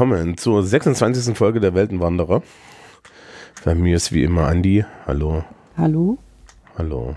[0.00, 1.36] willkommen zur 26.
[1.36, 2.42] Folge der Weltenwanderer.
[3.66, 4.82] Bei mir ist wie immer Andi.
[5.06, 5.44] Hallo.
[5.76, 6.16] Hallo.
[6.78, 7.16] Hallo.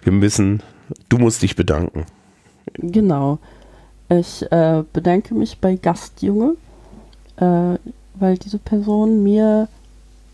[0.00, 0.62] Wir müssen,
[1.10, 2.06] du musst dich bedanken.
[2.72, 3.38] Genau.
[4.08, 6.56] Ich äh, bedanke mich bei Gastjunge,
[7.36, 7.76] äh,
[8.14, 9.68] weil diese Person mir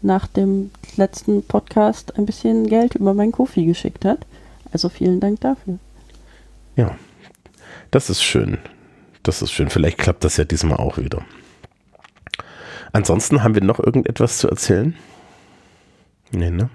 [0.03, 4.21] nach dem letzten Podcast ein bisschen Geld über mein Kofi geschickt hat.
[4.73, 5.81] Also vielen Dank dafür.
[6.77, 6.97] Ja,
[7.91, 8.59] das ist schön.
[9.25, 9.69] Das ist schön.
[9.69, 11.25] Vielleicht klappt das ja diesmal auch wieder.
[12.93, 14.95] Ansonsten haben wir noch irgendetwas zu erzählen?
[16.31, 16.69] Nee, ne?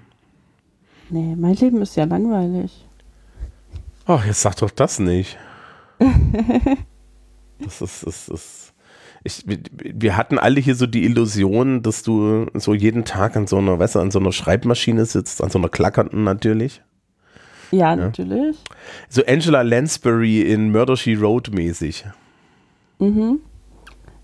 [1.10, 2.86] Nee, mein Leben ist ja langweilig.
[4.06, 5.38] Ach, jetzt sag doch das nicht.
[7.58, 8.74] das ist, das ist.
[9.24, 13.58] Ich, wir hatten alle hier so die Illusion, dass du so jeden Tag an so
[13.58, 16.82] einer, weißt du, an so einer Schreibmaschine sitzt, an so einer klackernden natürlich.
[17.70, 17.96] Ja, ja.
[17.96, 18.56] natürlich.
[19.08, 22.04] So Angela Lansbury in Murder She Wrote mäßig.
[22.98, 23.40] Mhm.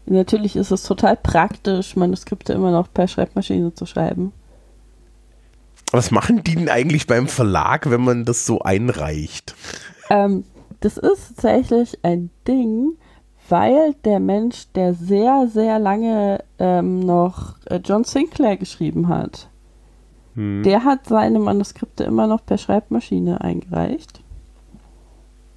[0.06, 4.32] Natürlich ist es total praktisch, Manuskripte immer noch per Schreibmaschine zu schreiben.
[5.92, 9.54] Was machen die denn eigentlich beim Verlag, wenn man das so einreicht?
[10.10, 10.44] Ähm,
[10.80, 12.96] das ist tatsächlich ein Ding,
[13.48, 19.48] weil der Mensch, der sehr, sehr lange ähm, noch äh, John Sinclair geschrieben hat,
[20.34, 20.62] hm.
[20.64, 24.20] der hat seine Manuskripte immer noch per Schreibmaschine eingereicht.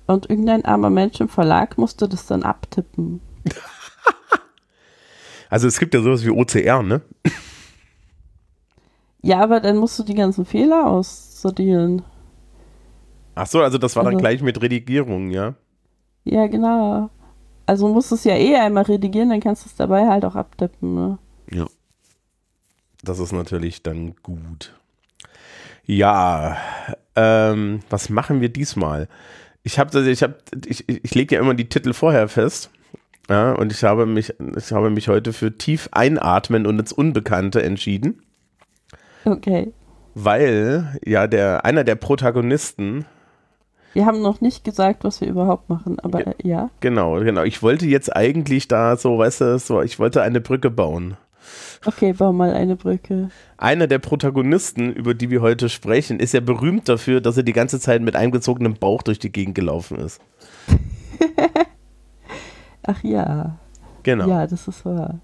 [0.05, 3.19] Und irgendein armer Mensch im Verlag musste das dann abtippen.
[5.49, 7.01] Also es gibt ja sowas wie OCR, ne?
[9.21, 12.03] Ja, aber dann musst du die ganzen Fehler aussortieren.
[13.35, 15.55] Ach so, also das war also, dann gleich mit Redigierung, ja?
[16.23, 17.09] Ja, genau.
[17.65, 20.35] Also musst du es ja eh einmal redigieren, dann kannst du es dabei halt auch
[20.35, 21.17] abtippen, ne?
[21.51, 21.67] Ja.
[23.03, 24.73] Das ist natürlich dann gut.
[25.85, 26.57] Ja,
[27.15, 29.07] ähm, was machen wir diesmal?
[29.63, 32.69] Ich habe, ich habe, ich, ich lege ja immer die Titel vorher fest.
[33.29, 37.61] Ja, und ich habe mich, ich habe mich heute für tief einatmen und ins Unbekannte
[37.61, 38.21] entschieden.
[39.25, 39.73] Okay.
[40.15, 43.05] Weil ja der einer der Protagonisten.
[43.93, 46.33] Wir haben noch nicht gesagt, was wir überhaupt machen, aber ja.
[46.43, 46.69] ja.
[46.79, 47.43] Genau, genau.
[47.43, 51.17] Ich wollte jetzt eigentlich da so, weißt du, so, ich wollte eine Brücke bauen.
[51.85, 53.29] Okay, bau mal eine Brücke.
[53.57, 57.53] Einer der Protagonisten, über die wir heute sprechen, ist ja berühmt dafür, dass er die
[57.53, 60.21] ganze Zeit mit eingezogenem Bauch durch die Gegend gelaufen ist.
[62.87, 63.57] Ach ja.
[64.03, 64.27] Genau.
[64.27, 65.19] Ja, das ist wahr.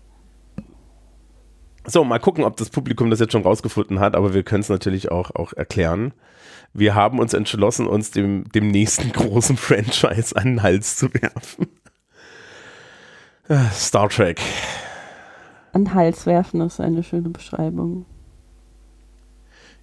[1.86, 4.70] So, mal gucken, ob das Publikum das jetzt schon rausgefunden hat, aber wir können es
[4.70, 6.14] natürlich auch, auch erklären.
[6.74, 11.68] Wir haben uns entschlossen, uns dem, dem nächsten großen Franchise an den Hals zu werfen.
[13.74, 14.40] Star Trek.
[15.74, 18.06] An den Hals werfen ist eine schöne Beschreibung.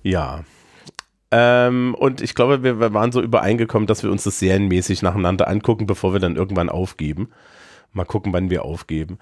[0.02, 0.44] Ja.
[1.30, 5.46] Ähm, und ich glaube, wir, wir, waren so übereingekommen, dass wir uns das serienmäßig nacheinander
[5.46, 7.28] angucken, bevor wir dann irgendwann aufgeben.
[7.92, 9.18] Mal gucken, wann wir aufgeben.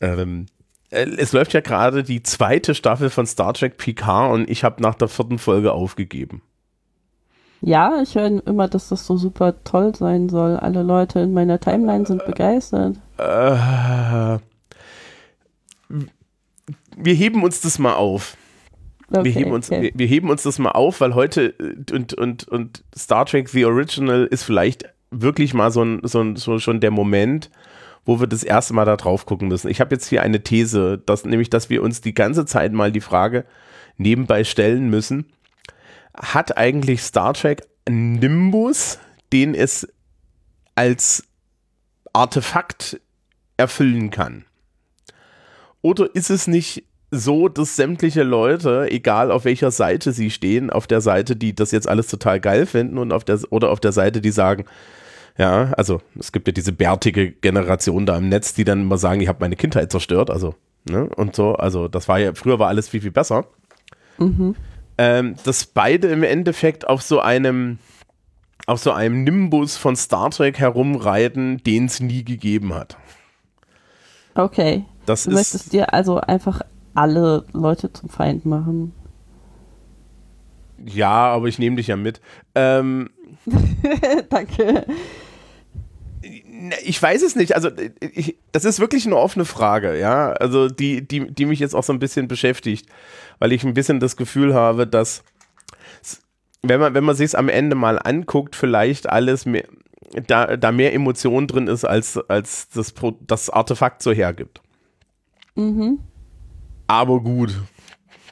[0.00, 0.46] Ähm,
[0.90, 4.82] äh, es läuft ja gerade die zweite Staffel von Star Trek Picard und ich habe
[4.82, 6.42] nach der vierten Folge aufgegeben.
[7.60, 10.56] Ja, ich höre immer, dass das so super toll sein soll.
[10.56, 12.96] Alle Leute in meiner Timeline sind begeistert.
[13.16, 14.38] Äh,
[16.96, 18.36] wir heben uns das mal auf.
[19.10, 19.82] Okay, wir, heben uns, okay.
[19.82, 23.48] wir, wir, heben uns das mal auf, weil heute äh, und, und, und Star Trek
[23.48, 27.50] The Original ist vielleicht wirklich mal so, ein, so, ein, so schon der Moment,
[28.08, 29.68] wo wir das erste Mal da drauf gucken müssen.
[29.68, 32.90] Ich habe jetzt hier eine These, dass, nämlich, dass wir uns die ganze Zeit mal
[32.90, 33.44] die Frage
[33.98, 35.26] nebenbei stellen müssen,
[36.16, 38.98] hat eigentlich Star Trek einen Nimbus,
[39.30, 39.86] den es
[40.74, 41.24] als
[42.14, 42.98] Artefakt
[43.58, 44.46] erfüllen kann?
[45.82, 50.86] Oder ist es nicht so, dass sämtliche Leute, egal auf welcher Seite sie stehen, auf
[50.86, 53.92] der Seite, die das jetzt alles total geil finden und auf der oder auf der
[53.92, 54.64] Seite, die sagen,
[55.38, 59.20] ja, also es gibt ja diese bärtige Generation da im Netz, die dann immer sagen,
[59.20, 60.54] ich habe meine Kindheit zerstört, also,
[60.84, 63.46] ne, und so, also das war ja, früher war alles viel, viel besser.
[64.18, 64.56] Mhm.
[64.98, 67.78] Ähm, dass beide im Endeffekt auf so einem,
[68.66, 72.96] auf so einem Nimbus von Star Trek herumreiten, den es nie gegeben hat.
[74.34, 74.84] Okay.
[75.06, 76.62] Das du ist, möchtest dir also einfach
[76.94, 78.92] alle Leute zum Feind machen.
[80.84, 82.20] Ja, aber ich nehme dich ja mit.
[82.56, 83.10] Ähm,
[84.30, 84.84] Danke.
[86.84, 87.54] Ich weiß es nicht.
[87.54, 87.70] Also,
[88.00, 90.32] ich, das ist wirklich eine offene Frage, ja.
[90.32, 92.86] Also, die, die, die mich jetzt auch so ein bisschen beschäftigt,
[93.38, 95.22] weil ich ein bisschen das Gefühl habe, dass,
[96.62, 99.64] wenn man, wenn man sich es am Ende mal anguckt, vielleicht alles mehr,
[100.26, 102.94] da, da mehr Emotion drin ist, als, als das,
[103.26, 104.60] das Artefakt so hergibt.
[105.54, 106.00] Mhm.
[106.86, 107.54] Aber gut,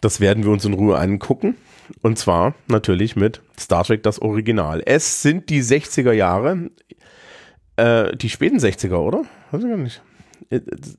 [0.00, 1.56] das werden wir uns in Ruhe angucken.
[2.02, 4.82] Und zwar natürlich mit Star Trek das Original.
[4.84, 6.70] Es sind die 60er Jahre.
[7.76, 9.22] Äh, die späten 60er, oder?
[9.50, 10.02] Weiß ich gar nicht.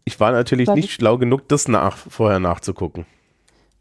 [0.03, 3.05] Ich war natürlich nicht schlau genug, das nach, vorher nachzugucken.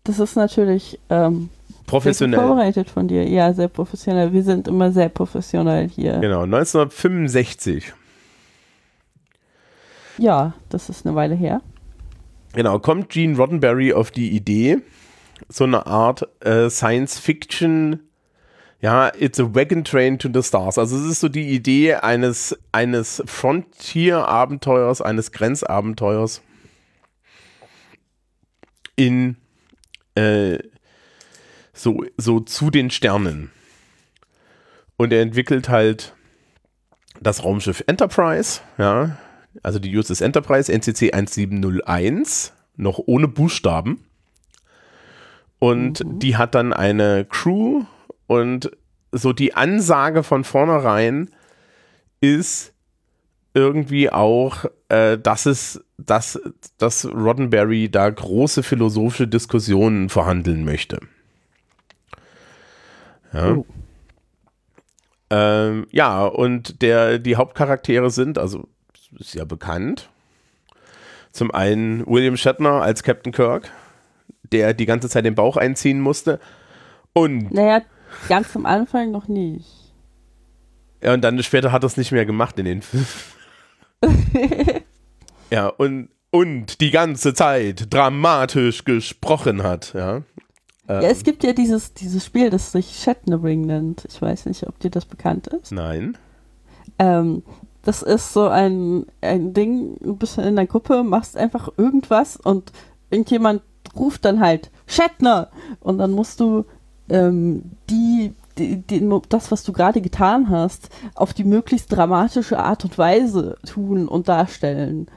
[0.04, 1.48] Das ist natürlich ähm,
[1.86, 2.38] professionell.
[2.38, 3.28] vorbereitet von dir.
[3.28, 4.32] Ja, sehr professionell.
[4.32, 6.18] Wir sind immer sehr professionell hier.
[6.18, 7.92] Genau, 1965.
[10.18, 11.60] Ja, das ist eine Weile her.
[12.52, 14.78] Genau, kommt Gene Roddenberry auf die Idee,
[15.48, 18.00] so eine Art äh, Science-Fiction,
[18.86, 20.78] ja, it's a wagon train to the stars.
[20.78, 26.40] Also es ist so die Idee eines, eines Frontier-Abenteuers, eines Grenzabenteuers
[28.94, 29.38] in
[30.14, 30.58] äh,
[31.72, 33.50] so, so zu den Sternen.
[34.96, 36.14] Und er entwickelt halt
[37.20, 39.18] das Raumschiff Enterprise, ja,
[39.64, 44.04] also die USS Enterprise NCC 1701, noch ohne Buchstaben.
[45.58, 46.20] Und mhm.
[46.20, 47.82] die hat dann eine Crew
[48.26, 48.70] und
[49.12, 51.30] so die Ansage von vornherein
[52.20, 52.72] ist
[53.54, 56.38] irgendwie auch, äh, dass es, dass,
[56.76, 61.00] dass Roddenberry da große philosophische Diskussionen verhandeln möchte.
[63.32, 63.54] Ja.
[63.54, 63.66] Oh.
[65.30, 68.68] Ähm, ja, und der, die Hauptcharaktere sind, also
[69.18, 70.10] ist ja bekannt.
[71.32, 73.70] Zum einen William Shatner als Captain Kirk,
[74.52, 76.40] der die ganze Zeit den Bauch einziehen musste.
[77.12, 77.52] Und.
[77.52, 77.82] Naja,
[78.28, 79.92] ganz am Anfang noch nicht.
[81.02, 83.06] Ja, und dann später hat er es nicht mehr gemacht in den Filmen.
[85.50, 90.22] ja, und, und die ganze Zeit dramatisch gesprochen hat, ja.
[90.88, 94.04] Ähm, ja, es gibt ja dieses, dieses Spiel, das sich Shatnering nennt.
[94.08, 95.72] Ich weiß nicht, ob dir das bekannt ist.
[95.72, 96.16] Nein.
[96.98, 97.42] Ähm,
[97.82, 102.72] das ist so ein, ein Ding, du bist in der Gruppe, machst einfach irgendwas und
[103.10, 103.62] irgendjemand
[103.94, 105.50] ruft dann halt Shatner
[105.80, 106.64] und dann musst du
[107.08, 112.84] ähm, die, die, die, das, was du gerade getan hast, auf die möglichst dramatische Art
[112.84, 115.08] und Weise tun und darstellen.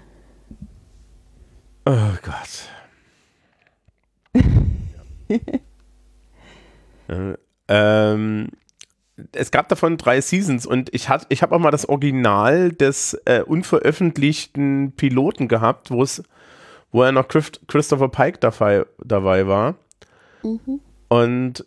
[1.86, 2.70] Oh Gott.
[7.08, 7.36] äh,
[7.68, 8.50] ähm,
[9.34, 13.42] es gab davon drei Seasons und ich, ich habe auch mal das Original des äh,
[13.42, 16.24] unveröffentlichten Piloten gehabt, wo es,
[16.92, 19.76] wo er noch Christopher Pike dabei, dabei war.
[20.44, 20.80] Mhm.
[21.10, 21.66] Und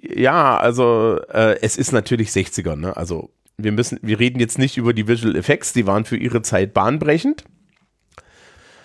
[0.00, 2.96] ja, also äh, es ist natürlich 60er, ne?
[2.96, 6.42] Also wir müssen, wir reden jetzt nicht über die Visual Effects, die waren für ihre
[6.42, 7.44] Zeit bahnbrechend.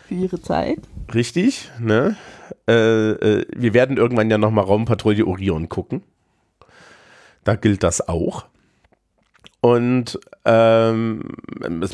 [0.08, 0.80] Für ihre Zeit?
[1.14, 2.16] Richtig, ne?
[2.68, 6.04] Äh, äh, wir werden irgendwann ja nochmal Raumpatrouille Orion gucken.
[7.44, 8.46] Da gilt das auch.
[9.62, 11.24] Und ähm,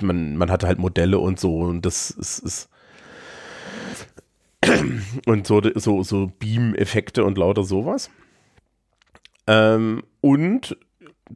[0.01, 2.69] man, man hatte halt Modelle und so und das ist, ist
[5.25, 8.09] und so, so, so Beam-Effekte und lauter sowas.
[9.47, 10.77] Ähm, und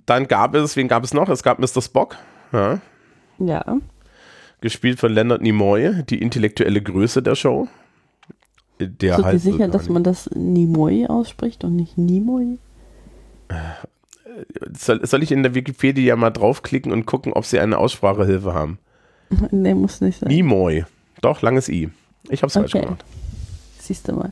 [0.05, 1.29] dann gab es, wen gab es noch?
[1.29, 1.81] Es gab Mr.
[1.81, 2.17] Spock.
[2.51, 2.79] Ja.
[3.39, 3.77] ja.
[4.61, 7.67] Gespielt von Leonard Nimoy, die intellektuelle Größe der Show.
[8.79, 12.59] Der Bist du halt sicher, dass man das Nimoy ausspricht und nicht Nimoy?
[13.47, 13.55] Äh,
[14.77, 18.79] soll, soll ich in der Wikipedia mal draufklicken und gucken, ob sie eine Aussprachehilfe haben?
[19.51, 20.29] Nee, muss nicht sein.
[20.29, 20.85] Nimoy.
[21.21, 21.89] Doch, langes I.
[22.29, 22.69] Ich hab's okay.
[22.69, 23.05] falsch gemacht.
[23.79, 24.31] Siehst du mal.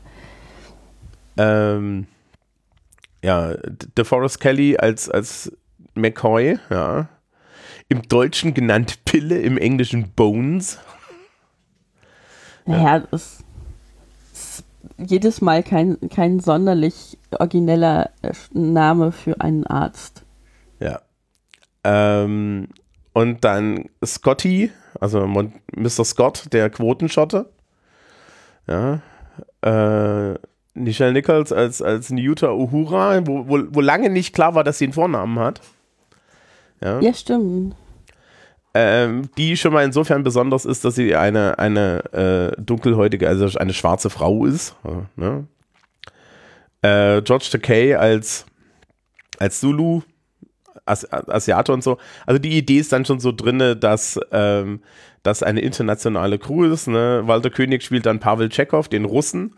[1.36, 2.06] Ähm,
[3.22, 3.54] ja,
[3.96, 5.52] DeForest Kelly als, als
[5.94, 7.08] McCoy, ja.
[7.88, 10.78] Im Deutschen genannt Pille, im Englischen Bones.
[12.64, 13.44] Naja, das
[14.32, 14.64] ist
[14.98, 20.24] jedes Mal kein, kein sonderlich origineller äh, Name für einen Arzt.
[20.80, 21.00] Ja.
[21.84, 22.68] Ähm,
[23.12, 26.04] und dann Scotty, also Mr.
[26.04, 27.50] Scott, der Quotenschotte.
[28.66, 29.00] Ja.
[29.62, 30.38] Äh,
[30.76, 34.84] Nichelle Nichols als, als Nyuta Uhura, wo, wo, wo lange nicht klar war, dass sie
[34.84, 35.60] einen Vornamen hat.
[36.82, 37.74] Ja, ja stimmt.
[38.74, 43.72] Ähm, die schon mal insofern besonders ist, dass sie eine, eine äh, dunkelhäutige, also eine
[43.72, 44.76] schwarze Frau ist.
[45.16, 45.46] Ne?
[46.82, 48.44] Äh, George Takei als,
[49.38, 50.02] als Zulu,
[50.86, 51.98] As Asiate und so.
[52.24, 54.80] Also die Idee ist dann schon so drin, dass ähm,
[55.26, 56.86] das eine internationale Crew ist.
[56.86, 57.22] Ne?
[57.24, 59.56] Walter König spielt dann Pavel Chekhov, den Russen.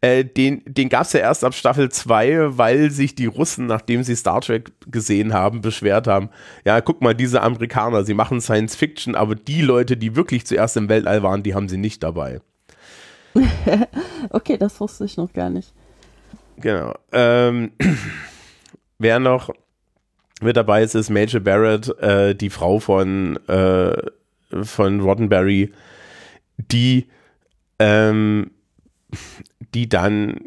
[0.00, 4.02] Äh, den den gab es ja erst ab Staffel 2, weil sich die Russen, nachdem
[4.02, 6.30] sie Star Trek gesehen haben, beschwert haben.
[6.64, 10.76] Ja, guck mal, diese Amerikaner, sie machen Science Fiction, aber die Leute, die wirklich zuerst
[10.78, 12.40] im Weltall waren, die haben sie nicht dabei.
[14.30, 15.72] okay, das wusste ich noch gar nicht.
[16.56, 16.94] Genau.
[17.12, 17.72] Ähm,
[18.98, 19.50] wer noch
[20.42, 23.96] mit dabei ist, ist Major Barrett, äh, die Frau von, äh,
[24.62, 25.72] von Roddenberry,
[26.56, 27.06] die,
[27.78, 28.50] ähm,
[29.74, 30.40] die dann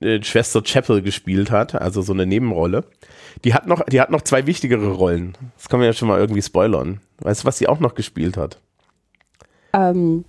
[0.00, 2.84] äh, Schwester Chapel gespielt hat, also so eine Nebenrolle.
[3.44, 5.36] Die hat noch, die hat noch zwei wichtigere Rollen.
[5.56, 7.00] Das kann man ja schon mal irgendwie spoilern.
[7.18, 8.58] Weißt du, was sie auch noch gespielt hat?
[9.72, 10.24] Ähm,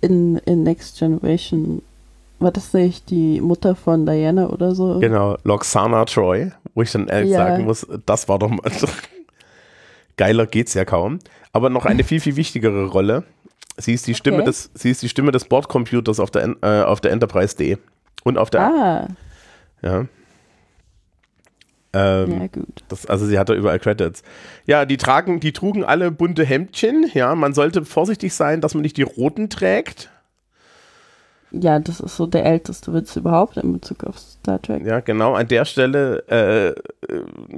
[0.00, 1.82] in, in Next Generation
[2.38, 4.98] war das nicht die Mutter von Diana oder so?
[5.00, 7.38] Genau, Loxana Troy, wo ich dann ehrlich ja.
[7.38, 8.60] sagen muss, das war doch mal.
[10.16, 11.18] Geiler geht's ja kaum.
[11.52, 13.24] Aber noch eine viel, viel wichtigere Rolle.
[13.78, 14.46] Sie ist die Stimme okay.
[14.46, 17.78] des, sie ist die Stimme des Bordcomputers auf der, äh, auf der Enterprise D.
[18.24, 18.60] Und auf der.
[18.62, 19.08] Ah.
[19.82, 20.06] Ja.
[21.92, 22.84] Ähm, ja, gut.
[22.88, 24.22] Das, also sie hat da überall Credits.
[24.66, 27.10] Ja, die tragen, die trugen alle bunte Hemdchen.
[27.14, 30.10] Ja, man sollte vorsichtig sein, dass man nicht die roten trägt.
[31.60, 34.84] Ja, das ist so der älteste Witz überhaupt in Bezug auf Star Trek.
[34.84, 35.34] Ja, genau.
[35.34, 36.74] An der Stelle äh,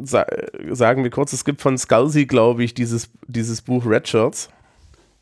[0.04, 0.26] sa
[0.72, 4.48] sagen wir kurz, es gibt von Scalzi, glaube ich, dieses, dieses Buch Red Shirts.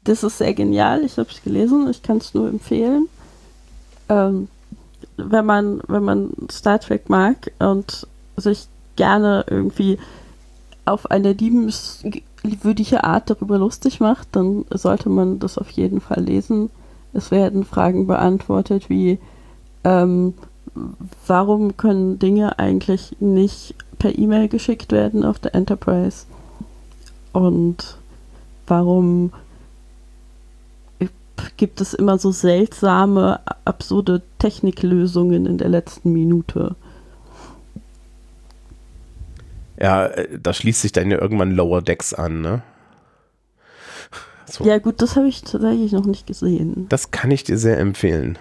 [0.04, 1.04] Das ist sehr genial.
[1.04, 1.88] Ich habe es gelesen.
[1.90, 3.09] Ich kann es nur empfehlen.
[4.09, 4.49] Ähm,
[5.16, 8.06] wenn man, wenn man Star Trek mag und
[8.37, 8.66] sich
[8.97, 9.99] gerne irgendwie
[10.85, 16.71] auf eine liebenswürdige Art darüber lustig macht, dann sollte man das auf jeden Fall lesen.
[17.16, 19.18] Es werden Fragen beantwortet wie,
[19.85, 20.35] ähm,
[21.26, 26.26] warum können Dinge eigentlich nicht per E-Mail geschickt werden auf der Enterprise?
[27.32, 27.99] Und
[28.66, 29.32] warum
[31.56, 36.76] gibt es immer so seltsame, absurde Techniklösungen in der letzten Minute?
[39.78, 42.62] Ja, äh, da schließt sich dann ja irgendwann Lower Decks an, ne?
[44.46, 44.64] So.
[44.64, 46.86] Ja, gut, das habe ich tatsächlich noch nicht gesehen.
[46.88, 48.38] Das kann ich dir sehr empfehlen.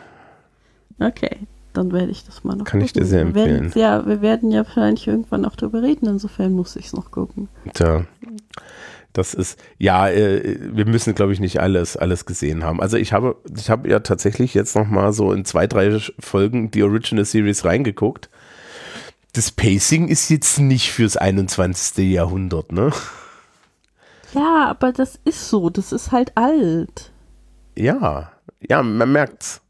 [1.00, 1.38] Okay,
[1.74, 2.86] dann werde ich das mal noch Kann gucken.
[2.86, 3.74] ich dir sehr empfehlen.
[3.74, 7.12] Wir ja, wir werden ja wahrscheinlich irgendwann auch darüber reden, insofern muss ich es noch
[7.12, 7.50] gucken.
[7.74, 8.06] Tja.
[9.14, 12.82] Das ist, ja, äh, wir müssen, glaube ich, nicht alles, alles gesehen haben.
[12.82, 16.70] Also ich habe, ich habe ja tatsächlich jetzt noch mal so in zwei, drei Folgen
[16.70, 18.30] die Original Series reingeguckt.
[19.32, 22.12] Das Pacing ist jetzt nicht fürs 21.
[22.12, 22.92] Jahrhundert, ne?
[24.36, 25.70] Ja, aber das ist so.
[25.70, 27.12] Das ist halt alt.
[27.78, 29.62] Ja, ja, man merkt's.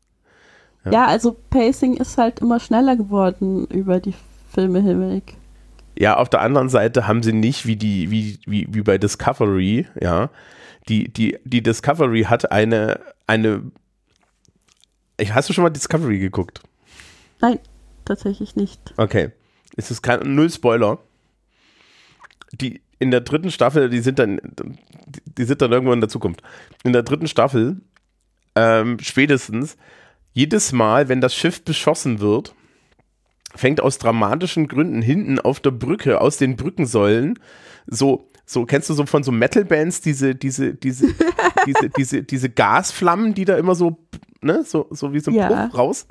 [0.86, 0.92] Ja.
[0.92, 4.14] ja, also Pacing ist halt immer schneller geworden über die
[4.52, 5.36] Filme hinweg.
[5.98, 9.88] Ja, auf der anderen Seite haben sie nicht wie die, wie, wie, wie bei Discovery,
[10.00, 10.30] ja.
[10.90, 13.72] Die, die, die Discovery hat eine, eine.
[15.30, 16.62] Hast du schon mal Discovery geguckt?
[17.42, 17.60] Nein,
[18.04, 18.94] tatsächlich nicht.
[18.98, 19.32] Okay.
[19.78, 21.00] Es ist kein null Spoiler.
[22.52, 24.40] Die, in der dritten Staffel, die sind dann,
[25.38, 26.42] die sind dann irgendwann in der Zukunft.
[26.84, 27.82] In der dritten Staffel,
[28.56, 29.78] ähm, spätestens,
[30.34, 32.56] jedes Mal, wenn das Schiff beschossen wird,
[33.56, 37.40] fängt aus dramatischen Gründen hinten auf der Brücke, aus den Brückensäulen,
[37.88, 41.08] so, so, kennst du so von so Metal-Bands diese, diese, diese,
[41.66, 43.98] diese, diese, diese Gasflammen, die da immer so,
[44.42, 45.68] ne, so, so wie so ein ja.
[45.68, 46.08] Puff raus?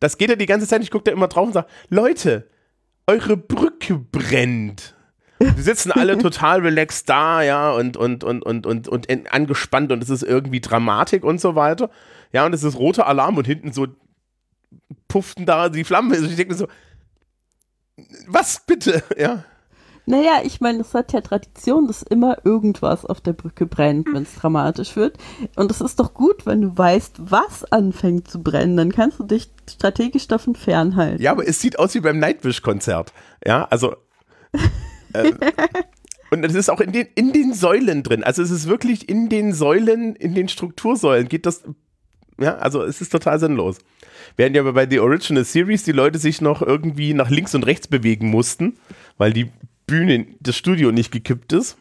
[0.00, 2.48] Das geht ja die ganze Zeit, ich gucke da immer drauf und sage, Leute,
[3.06, 4.95] eure Brücke brennt.
[5.40, 10.02] Die sitzen alle total relaxed da, ja, und, und, und, und, und, und angespannt und
[10.02, 11.90] es ist irgendwie Dramatik und so weiter.
[12.32, 13.86] Ja, und es ist roter Alarm und hinten so
[15.08, 16.12] pufften da die Flammen.
[16.12, 16.68] Also ich denke mir so,
[18.26, 19.44] was bitte, ja.
[20.08, 24.22] Naja, ich meine, es hat ja Tradition, dass immer irgendwas auf der Brücke brennt, wenn
[24.22, 25.18] es dramatisch wird.
[25.56, 28.76] Und es ist doch gut, wenn du weißt, was anfängt zu brennen.
[28.76, 31.20] Dann kannst du dich strategisch davon fernhalten.
[31.20, 33.12] Ja, aber es sieht aus wie beim Nightwish-Konzert.
[33.44, 33.96] Ja, also.
[35.14, 35.38] ähm,
[36.30, 38.24] und es ist auch in den, in den Säulen drin.
[38.24, 41.64] Also es ist wirklich in den Säulen, in den Struktursäulen geht das.
[42.38, 43.78] Ja, also es ist total sinnlos.
[44.36, 47.88] Während ja bei The Original Series die Leute sich noch irgendwie nach links und rechts
[47.88, 48.78] bewegen mussten,
[49.16, 49.50] weil die
[49.86, 51.76] Bühne, das Studio nicht gekippt ist.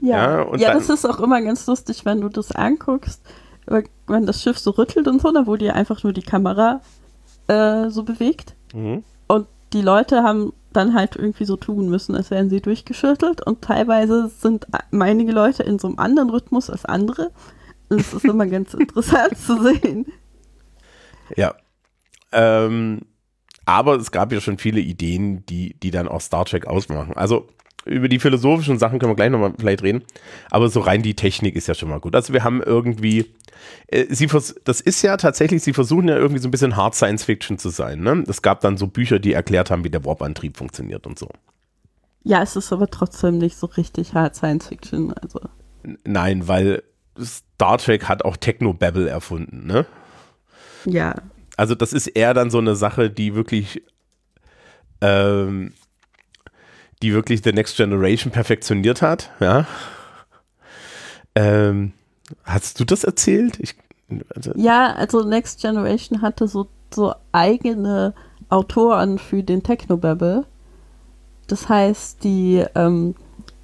[0.00, 3.22] Ja, ja, ja das ist auch immer ganz lustig, wenn du das anguckst,
[3.66, 6.82] wenn das Schiff so rüttelt und so, da wurde ja einfach nur die Kamera
[7.48, 8.54] äh, so bewegt.
[8.74, 9.02] Mhm.
[9.26, 13.62] Und die Leute haben dann halt irgendwie so tun müssen, als wären sie durchgeschüttelt und
[13.62, 17.32] teilweise sind einige Leute in so einem anderen Rhythmus als andere.
[17.88, 20.06] Das ist immer ganz interessant zu sehen.
[21.36, 21.54] Ja.
[22.32, 23.00] Ähm,
[23.64, 27.16] aber es gab ja schon viele Ideen, die, die dann auch Star Trek ausmachen.
[27.16, 27.48] Also
[27.86, 30.02] über die philosophischen Sachen können wir gleich nochmal vielleicht reden.
[30.50, 32.14] Aber so rein die Technik ist ja schon mal gut.
[32.14, 33.32] Also wir haben irgendwie,
[33.86, 37.24] äh, sie das ist ja tatsächlich, sie versuchen ja irgendwie so ein bisschen Hard Science
[37.24, 38.00] Fiction zu sein.
[38.00, 38.24] Ne?
[38.28, 41.28] Es gab dann so Bücher, die erklärt haben, wie der Warp-Antrieb funktioniert und so.
[42.24, 45.12] Ja, es ist aber trotzdem nicht so richtig Hard Science Fiction.
[45.12, 45.40] Also.
[46.04, 46.82] Nein, weil
[47.20, 49.86] Star Trek hat auch Techno-Babble erfunden, ne?
[50.84, 51.14] Ja.
[51.56, 53.82] Also das ist eher dann so eine Sache, die wirklich,
[55.00, 55.72] ähm,
[57.02, 59.66] die wirklich The Next Generation perfektioniert hat, ja.
[61.34, 61.92] Ähm,
[62.44, 63.58] hast du das erzählt?
[63.60, 63.76] Ich,
[64.34, 68.14] also ja, also Next Generation hatte so, so eigene
[68.48, 70.46] Autoren für den Technobabble.
[71.46, 73.14] Das heißt, die, ähm,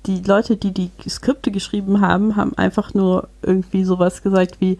[0.07, 4.79] die Leute, die die Skripte geschrieben haben, haben einfach nur irgendwie sowas gesagt wie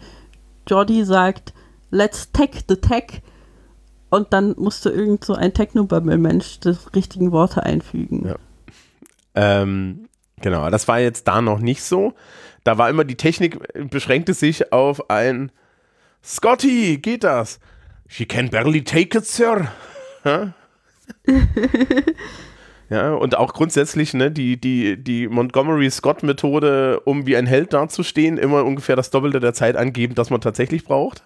[0.67, 1.53] Jordi sagt,
[1.91, 3.21] let's tech the tech.
[4.13, 8.27] Und dann musste irgend so ein Technobubble-Mensch die richtigen Worte einfügen.
[8.27, 8.35] Ja.
[9.33, 10.07] Ähm,
[10.39, 12.13] genau, das war jetzt da noch nicht so.
[12.63, 13.57] Da war immer die Technik,
[13.89, 15.51] beschränkte sich auf ein
[16.23, 17.59] Scotty, geht das?
[18.07, 19.71] She can barely take it, Sir.
[22.89, 28.37] Ja, und auch grundsätzlich, ne, die, die, die Montgomery Scott-Methode, um wie ein Held dazustehen,
[28.37, 31.23] immer ungefähr das Doppelte der Zeit angeben, das man tatsächlich braucht.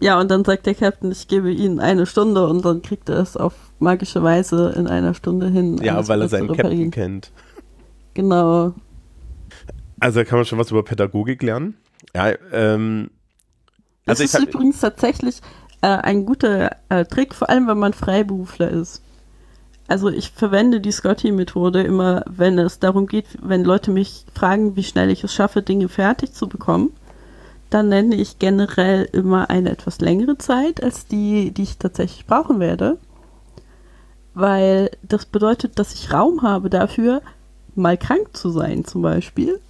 [0.00, 3.18] Ja, und dann sagt der Captain, ich gebe Ihnen eine Stunde und dann kriegt er
[3.18, 5.78] es auf magische Weise in einer Stunde hin.
[5.78, 7.30] Ja, weil er seinen Captain kennt.
[8.14, 8.74] Genau.
[10.00, 11.76] Also da kann man schon was über Pädagogik lernen.
[12.14, 13.10] Ja, ähm.
[14.06, 15.40] Also das ist übrigens tatsächlich
[15.80, 19.00] äh, ein guter äh, Trick, vor allem wenn man Freiberufler ist
[19.86, 24.82] also ich verwende die Scotty-Methode immer, wenn es darum geht, wenn Leute mich fragen, wie
[24.82, 26.92] schnell ich es schaffe, Dinge fertig zu bekommen,
[27.74, 32.60] dann nenne ich generell immer eine etwas längere Zeit als die, die ich tatsächlich brauchen
[32.60, 32.98] werde.
[34.32, 37.20] Weil das bedeutet, dass ich Raum habe dafür,
[37.74, 39.60] mal krank zu sein zum Beispiel.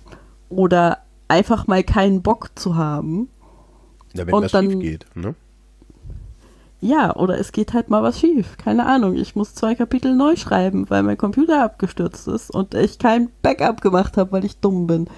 [0.50, 3.30] Oder einfach mal keinen Bock zu haben.
[4.12, 5.34] Ja, wenn und das dann, schief geht, ne?
[6.82, 8.58] Ja, oder es geht halt mal was schief.
[8.58, 9.16] Keine Ahnung.
[9.16, 13.80] Ich muss zwei Kapitel neu schreiben, weil mein Computer abgestürzt ist und ich kein Backup
[13.80, 15.08] gemacht habe, weil ich dumm bin.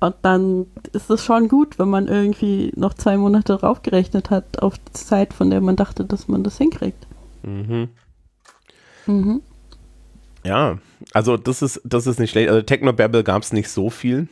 [0.00, 4.78] Und dann ist es schon gut, wenn man irgendwie noch zwei Monate draufgerechnet hat auf
[4.78, 7.06] die Zeit, von der man dachte, dass man das hinkriegt.
[7.42, 7.88] Mhm.
[9.06, 9.42] Mhm.
[10.42, 10.78] Ja,
[11.12, 12.48] also das ist, das ist nicht schlecht.
[12.48, 14.28] Also Technobabble gab es nicht so viel.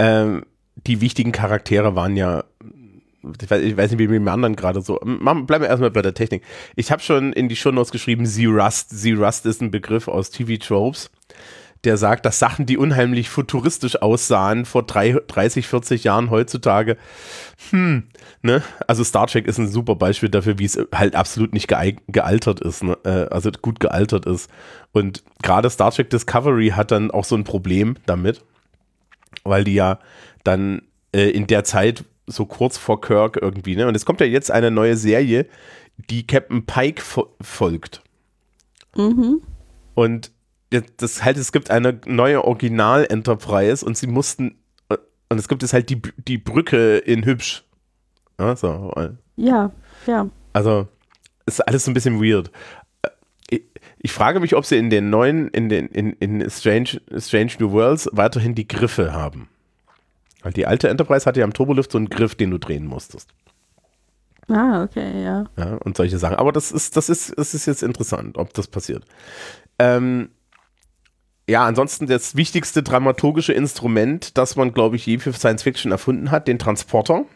[0.00, 2.42] Ähm, die wichtigen Charaktere waren ja
[3.40, 4.98] ich weiß, ich weiß nicht, wie mit dem anderen gerade so.
[4.98, 6.42] Bleiben wir erstmal bei der Technik.
[6.76, 8.90] Ich habe schon in die Shownotes geschrieben, Z-Rust.
[8.90, 11.10] Z-Rust ist ein Begriff aus TV-Tropes,
[11.84, 16.96] der sagt, dass Sachen, die unheimlich futuristisch aussahen vor drei, 30, 40 Jahren heutzutage,
[17.70, 18.04] hm,
[18.42, 18.62] ne?
[18.86, 22.84] Also Star Trek ist ein super Beispiel dafür, wie es halt absolut nicht gealtert ist,
[22.84, 22.96] ne?
[23.04, 24.48] Äh, also gut gealtert ist.
[24.92, 28.44] Und gerade Star Trek Discovery hat dann auch so ein Problem damit,
[29.42, 29.98] weil die ja
[30.44, 33.86] dann äh, in der Zeit so kurz vor Kirk irgendwie, ne?
[33.88, 35.46] Und es kommt ja jetzt eine neue Serie,
[36.10, 38.02] die Captain Pike fo folgt.
[38.96, 39.42] Mhm.
[39.94, 40.31] Und
[40.80, 44.56] das halt, es gibt eine neue Original-Enterprise und sie mussten,
[44.88, 47.64] und es gibt es halt die, die Brücke in hübsch.
[48.38, 48.92] Ja, so.
[49.36, 49.70] ja,
[50.06, 50.28] ja.
[50.52, 50.88] Also,
[51.46, 52.50] ist alles so ein bisschen weird.
[53.48, 53.62] Ich,
[53.98, 57.72] ich frage mich, ob sie in den neuen, in den, in, in Strange, Strange New
[57.72, 59.48] Worlds weiterhin die Griffe haben.
[60.42, 63.30] Weil die alte Enterprise hatte ja am Turbolift so einen Griff, den du drehen musstest.
[64.48, 65.44] Ah, okay, ja.
[65.56, 66.36] Ja, und solche Sachen.
[66.36, 69.04] Aber das ist, das ist, das ist jetzt interessant, ob das passiert.
[69.78, 70.30] Ähm,
[71.52, 76.30] ja, ansonsten das wichtigste dramaturgische Instrument, das man, glaube ich, je für Science Fiction erfunden
[76.30, 77.26] hat, den Transporter.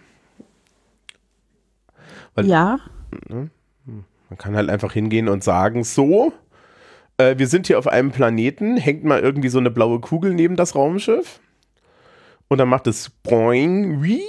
[2.34, 2.78] Weil, ja.
[3.28, 3.50] Ne,
[3.84, 6.32] man kann halt einfach hingehen und sagen, so,
[7.18, 10.56] äh, wir sind hier auf einem Planeten, hängt mal irgendwie so eine blaue Kugel neben
[10.56, 11.38] das Raumschiff
[12.48, 14.22] und dann macht es boing, wie,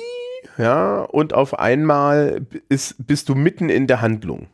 [0.57, 4.47] ja, und auf einmal ist, bist du mitten in der Handlung.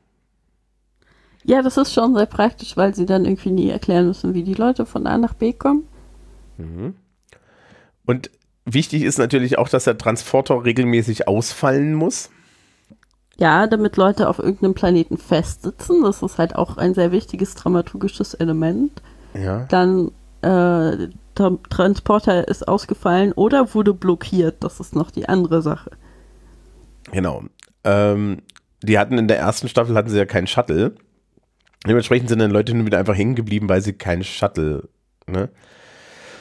[1.46, 4.54] Ja, das ist schon sehr praktisch, weil sie dann irgendwie nie erklären müssen, wie die
[4.54, 5.88] Leute von A nach B kommen.
[6.58, 6.96] Mhm.
[8.06, 8.32] Und
[8.66, 12.30] wichtig ist natürlich auch, dass der Transporter regelmäßig ausfallen muss.
[13.38, 16.04] Ja, damit Leute auf irgendeinem Planeten festsitzen.
[16.04, 19.02] Das ist halt auch ein sehr wichtiges dramaturgisches Element.
[19.34, 19.66] Ja.
[19.66, 24.64] Dann äh, Transporter ist ausgefallen oder wurde blockiert.
[24.64, 25.92] Das ist noch die andere Sache.
[27.12, 27.44] Genau.
[27.84, 28.44] Ähm,
[28.84, 30.96] die hatten in der ersten Staffel hatten sie ja keinen Shuttle.
[31.88, 34.88] Dementsprechend sind dann Leute nur wieder einfach hängen geblieben, weil sie keinen Shuttle,
[35.28, 35.50] ne?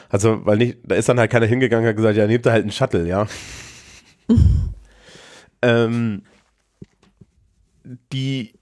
[0.09, 2.53] Also, weil nicht, da ist dann halt keiner hingegangen und hat gesagt, ja, nehmt da
[2.53, 3.27] halt einen Shuttle, ja.
[5.63, 6.23] ähm,
[8.13, 8.53] die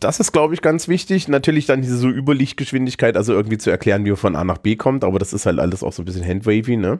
[0.00, 1.28] das ist, glaube ich, ganz wichtig.
[1.28, 4.76] Natürlich dann diese so Überlichtgeschwindigkeit, also irgendwie zu erklären, wie man von A nach B
[4.76, 6.98] kommt, aber das ist halt alles auch so ein bisschen handwavy, ne?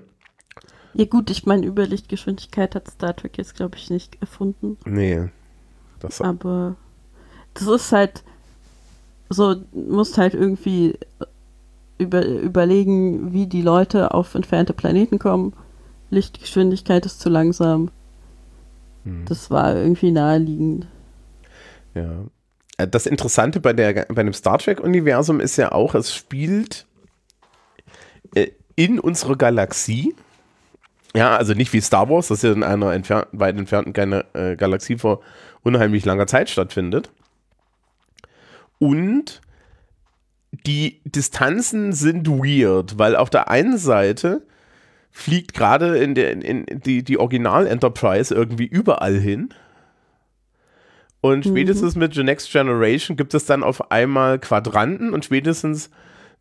[0.94, 4.78] Ja gut, ich meine, Überlichtgeschwindigkeit hat Star Trek jetzt, glaube ich, nicht erfunden.
[4.86, 5.28] Nee.
[6.00, 6.76] Das aber
[7.52, 8.24] das ist halt
[9.28, 10.98] so, musst halt irgendwie
[11.98, 15.54] über, überlegen, wie die Leute auf entfernte Planeten kommen.
[16.10, 17.90] Lichtgeschwindigkeit ist zu langsam.
[19.04, 19.24] Hm.
[19.26, 20.86] Das war irgendwie naheliegend.
[21.94, 22.24] Ja,
[22.76, 26.86] äh, das Interessante bei, der, bei dem Star Trek-Universum ist ja auch, es spielt
[28.34, 30.14] äh, in unserer Galaxie.
[31.14, 34.98] Ja, also nicht wie Star Wars, das ja in einer entfer weit entfernten äh, Galaxie
[34.98, 35.22] vor
[35.62, 37.10] unheimlich langer Zeit stattfindet.
[38.78, 39.40] Und
[40.52, 44.46] die Distanzen sind weird, weil auf der einen Seite
[45.10, 49.48] fliegt gerade in der in, die, die Original Enterprise irgendwie überall hin.
[51.20, 51.50] Und mhm.
[51.50, 52.00] spätestens mhm.
[52.00, 55.90] mit The Next Generation gibt es dann auf einmal Quadranten und spätestens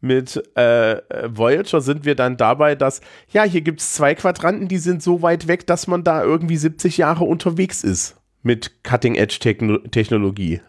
[0.01, 4.77] mit äh, Voyager sind wir dann dabei, dass, ja, hier gibt es zwei Quadranten, die
[4.77, 10.61] sind so weit weg, dass man da irgendwie 70 Jahre unterwegs ist mit Cutting-Edge-Technologie.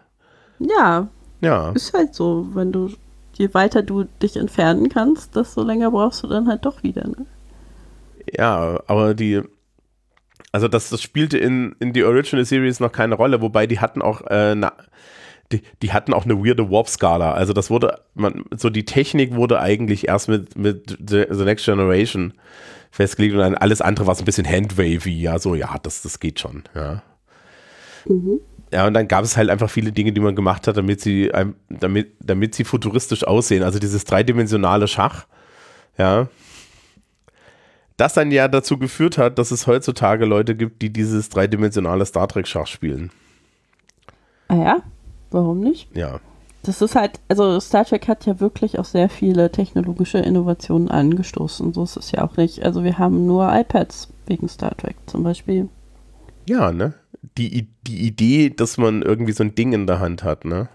[0.58, 1.08] Ja.
[1.40, 1.70] Ja.
[1.72, 2.90] Ist halt so, wenn du,
[3.34, 7.26] je weiter du dich entfernen kannst, desto länger brauchst du dann halt doch wieder, ne?
[8.32, 9.42] Ja, aber die,
[10.52, 14.02] also das, das spielte in, in die Original Series noch keine Rolle, wobei die hatten
[14.02, 14.72] auch äh, na,
[15.52, 17.32] die, die hatten auch eine weirde Warp-Skala.
[17.32, 22.34] Also das wurde, man, so die Technik wurde eigentlich erst mit, mit The, Next Generation
[22.90, 26.18] festgelegt und dann alles andere war so ein bisschen handwavy, ja, so, ja, das, das
[26.18, 27.02] geht schon, ja.
[28.06, 28.40] Mhm.
[28.72, 31.30] Ja, und dann gab es halt einfach viele Dinge, die man gemacht hat, damit sie,
[31.68, 33.62] damit, damit sie futuristisch aussehen.
[33.62, 35.26] Also dieses dreidimensionale Schach,
[35.98, 36.28] ja,
[37.96, 42.28] das dann ja dazu geführt hat, dass es heutzutage Leute gibt, die dieses dreidimensionale Star
[42.28, 43.10] Trek Schach spielen.
[44.48, 44.76] Ah ja,
[45.30, 45.88] warum nicht?
[45.96, 46.20] Ja.
[46.62, 51.72] Das ist halt, also Star Trek hat ja wirklich auch sehr viele technologische Innovationen angestoßen.
[51.72, 52.64] So ist es ja auch nicht.
[52.64, 55.68] Also wir haben nur iPads wegen Star Trek zum Beispiel.
[56.48, 56.94] Ja, ne?
[57.38, 60.68] Die, die Idee, dass man irgendwie so ein Ding in der Hand hat, ne?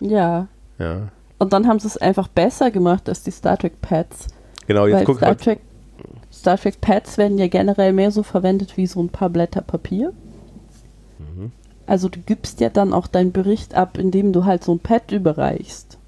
[0.00, 0.48] Ja.
[0.78, 1.08] Ja.
[1.38, 4.28] Und dann haben sie es einfach besser gemacht als die Star Trek Pads.
[4.66, 5.60] Genau, jetzt guck Star Trek
[6.32, 10.12] Star Trek Pads werden ja generell mehr so verwendet wie so ein paar Blätter Papier.
[11.18, 11.52] Mhm.
[11.86, 15.12] Also du gibst ja dann auch deinen Bericht ab, indem du halt so ein Pad
[15.12, 15.98] überreichst.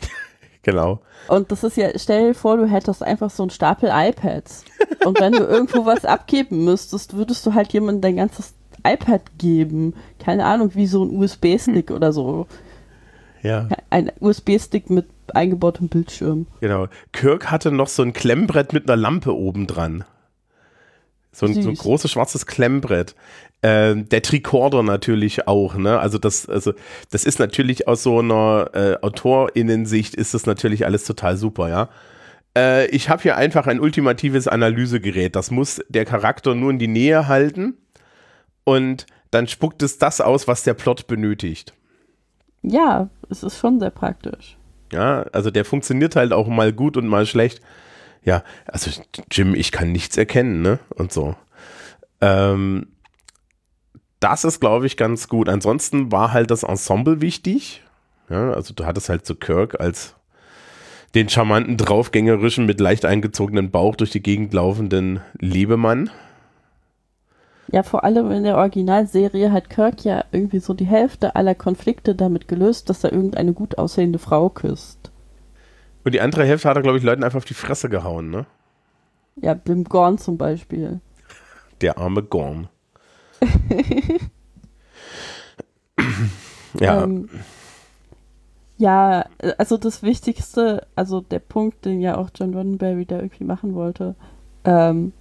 [0.62, 1.00] genau.
[1.28, 4.64] Und das ist ja, stell dir vor, du hättest einfach so einen Stapel iPads.
[5.04, 8.54] Und wenn du irgendwo was abgeben müsstest, würdest du halt jemandem dein ganzes
[8.92, 9.94] iPad geben.
[10.18, 11.96] Keine Ahnung, wie so ein USB-Stick hm.
[11.96, 12.46] oder so.
[13.42, 13.68] Ja.
[13.90, 16.46] Ein USB-Stick mit eingebautem Bildschirm.
[16.60, 16.88] Genau.
[17.12, 20.04] Kirk hatte noch so ein Klemmbrett mit einer Lampe oben dran.
[21.32, 23.14] So ein, so ein großes schwarzes Klemmbrett.
[23.60, 25.98] Äh, der Tricorder natürlich auch, ne?
[25.98, 26.72] Also das, also
[27.10, 31.88] das ist natürlich aus so einer äh, AutorInnensicht ist das natürlich alles total super, ja.
[32.56, 35.36] Äh, ich habe hier einfach ein ultimatives Analysegerät.
[35.36, 37.74] Das muss der Charakter nur in die Nähe halten
[38.66, 41.72] und dann spuckt es das aus, was der Plot benötigt.
[42.62, 44.56] Ja, es ist schon sehr praktisch.
[44.92, 47.60] Ja, also der funktioniert halt auch mal gut und mal schlecht.
[48.24, 48.90] Ja, also
[49.30, 50.80] Jim, ich kann nichts erkennen, ne?
[50.96, 51.36] Und so.
[52.20, 52.88] Ähm,
[54.18, 55.48] das ist, glaube ich, ganz gut.
[55.48, 57.84] Ansonsten war halt das Ensemble wichtig.
[58.28, 60.16] Ja, also du hattest halt so Kirk als
[61.14, 66.10] den charmanten, draufgängerischen, mit leicht eingezogenen Bauch durch die Gegend laufenden Lebemann.
[67.72, 72.14] Ja, vor allem in der Originalserie hat Kirk ja irgendwie so die Hälfte aller Konflikte
[72.14, 75.10] damit gelöst, dass er irgendeine gut aussehende Frau küsst.
[76.04, 78.46] Und die andere Hälfte hat er, glaube ich, Leuten einfach auf die Fresse gehauen, ne?
[79.36, 81.00] Ja, dem Gorn zum Beispiel.
[81.80, 82.68] Der arme Gorn.
[86.80, 87.02] ja.
[87.02, 87.28] Ähm,
[88.78, 89.26] ja,
[89.58, 94.14] also das Wichtigste, also der Punkt, den ja auch John Roddenberry da irgendwie machen wollte,
[94.64, 95.12] ähm,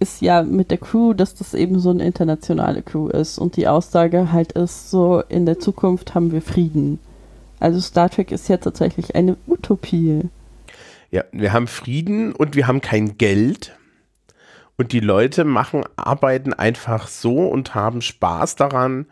[0.00, 3.68] ist ja mit der Crew, dass das eben so eine internationale Crew ist und die
[3.68, 6.98] Aussage halt ist, so in der Zukunft haben wir Frieden.
[7.60, 10.22] Also Star Trek ist ja tatsächlich eine Utopie.
[11.10, 13.74] Ja, wir haben Frieden und wir haben kein Geld.
[14.76, 19.06] Und die Leute machen, arbeiten einfach so und haben Spaß daran,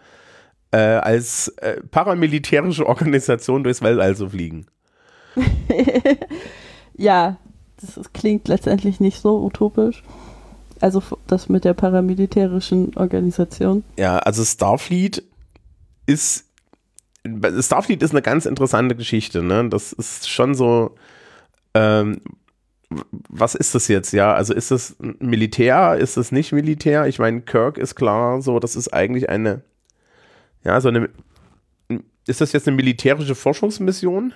[0.70, 4.66] äh, als äh, paramilitärische Organisation durchs Weltall zu fliegen.
[6.96, 7.36] ja,
[7.80, 10.04] das, das klingt letztendlich nicht so utopisch.
[10.80, 13.84] Also das mit der paramilitärischen Organisation.
[13.96, 15.22] Ja, also Starfleet
[16.06, 16.46] ist
[17.60, 19.68] Starfleet ist eine ganz interessante Geschichte, ne?
[19.68, 20.94] Das ist schon so.
[21.74, 22.20] Ähm,
[23.28, 24.12] was ist das jetzt?
[24.12, 25.96] Ja, also ist das Militär?
[25.96, 27.06] Ist das nicht Militär?
[27.06, 29.62] Ich meine, Kirk ist klar, so, das ist eigentlich eine.
[30.64, 31.08] Ja, so eine.
[32.26, 34.32] Ist das jetzt eine militärische Forschungsmission?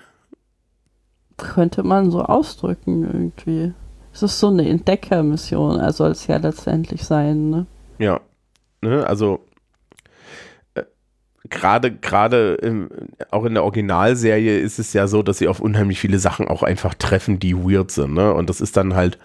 [1.37, 3.73] Könnte man so ausdrücken, irgendwie.
[4.13, 7.67] Es ist so eine Entdeckermission, er soll es ja letztendlich sein, ne?
[7.99, 8.21] Ja.
[8.83, 9.45] Ne, also
[10.75, 10.83] äh,
[11.49, 12.59] gerade gerade
[13.31, 16.63] auch in der Originalserie ist es ja so, dass sie auf unheimlich viele Sachen auch
[16.63, 18.33] einfach treffen, die weird sind, ne?
[18.33, 19.19] Und das ist dann halt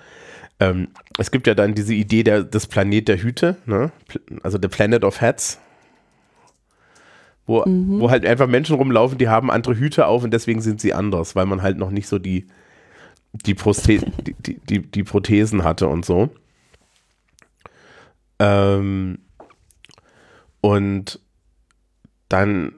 [0.60, 3.92] ähm, es gibt ja dann diese Idee der, des Planet der Hüte, ne?
[4.44, 5.60] Also der Planet of Hats,
[7.46, 8.00] wo, mhm.
[8.00, 11.36] wo halt einfach Menschen rumlaufen, die haben andere Hüte auf und deswegen sind sie anders,
[11.36, 12.48] weil man halt noch nicht so die,
[13.46, 16.30] die, Prosthe die, die, die, Prothesen hatte und so.
[18.40, 19.20] Ähm,
[20.62, 21.20] und
[22.30, 22.74] dann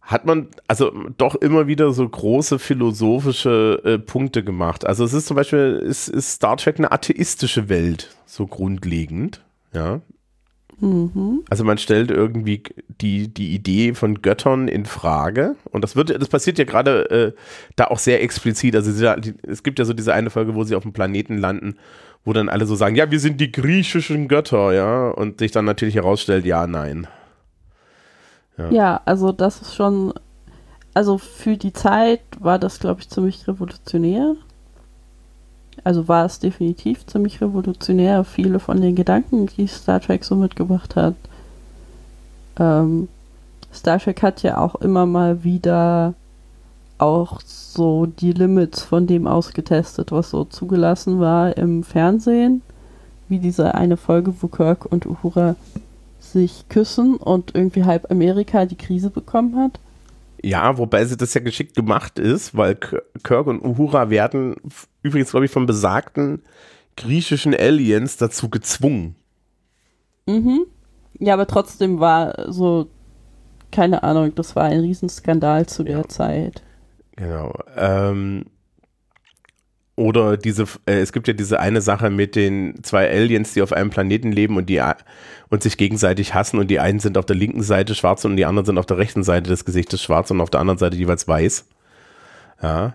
[0.00, 4.86] hat man also doch immer wieder so große philosophische äh, Punkte gemacht.
[4.86, 10.00] Also es ist zum Beispiel, ist, ist Star Trek eine atheistische Welt, so grundlegend, ja.
[10.80, 11.42] Mhm.
[11.50, 12.62] Also man stellt irgendwie
[13.00, 17.32] die, die Idee von Göttern in Frage und das wird, das passiert ja gerade äh,
[17.76, 18.76] da auch sehr explizit.
[18.76, 18.90] Also
[19.42, 21.76] es gibt ja so diese eine Folge, wo sie auf dem Planeten landen,
[22.24, 25.64] wo dann alle so sagen, ja, wir sind die griechischen Götter, ja, und sich dann
[25.64, 27.06] natürlich herausstellt, ja, nein.
[28.56, 28.70] Ja.
[28.70, 30.12] ja, also das ist schon,
[30.94, 34.34] also für die Zeit war das, glaube ich, ziemlich revolutionär.
[35.84, 38.24] Also war es definitiv ziemlich revolutionär.
[38.24, 41.14] Viele von den Gedanken, die Star Trek so mitgebracht hat.
[42.58, 43.08] Ähm,
[43.72, 46.14] Star Trek hat ja auch immer mal wieder
[46.98, 52.62] auch so die Limits von dem ausgetestet, was so zugelassen war im Fernsehen.
[53.28, 55.54] Wie diese eine Folge, wo Kirk und Uhura
[56.18, 59.78] sich küssen und irgendwie halb Amerika die Krise bekommen hat.
[60.42, 64.56] Ja, wobei sie das ja geschickt gemacht ist, weil Kirk und Uhura werden
[65.08, 66.42] übrigens, glaube ich, von besagten
[66.96, 69.16] griechischen Aliens dazu gezwungen.
[70.26, 70.66] Mhm.
[71.18, 72.88] Ja, aber trotzdem war so,
[73.72, 76.08] keine Ahnung, das war ein Riesenskandal zu der ja.
[76.08, 76.62] Zeit.
[77.16, 77.52] Genau.
[77.76, 78.44] Ähm,
[79.96, 83.72] oder diese, äh, es gibt ja diese eine Sache mit den zwei Aliens, die auf
[83.72, 84.80] einem Planeten leben und die
[85.48, 88.44] und sich gegenseitig hassen und die einen sind auf der linken Seite schwarz und die
[88.44, 91.26] anderen sind auf der rechten Seite des Gesichtes schwarz und auf der anderen Seite jeweils
[91.26, 91.66] weiß.
[92.62, 92.94] Ja.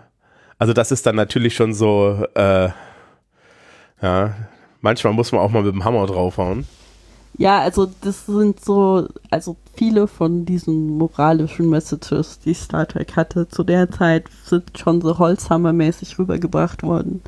[0.58, 2.68] Also das ist dann natürlich schon so, äh,
[4.02, 4.34] ja,
[4.80, 6.66] manchmal muss man auch mal mit dem Hammer draufhauen.
[7.36, 13.48] Ja, also das sind so, also viele von diesen moralischen Messages, die Star Trek hatte
[13.48, 17.22] zu der Zeit, sind schon so Holzhammermäßig rübergebracht worden.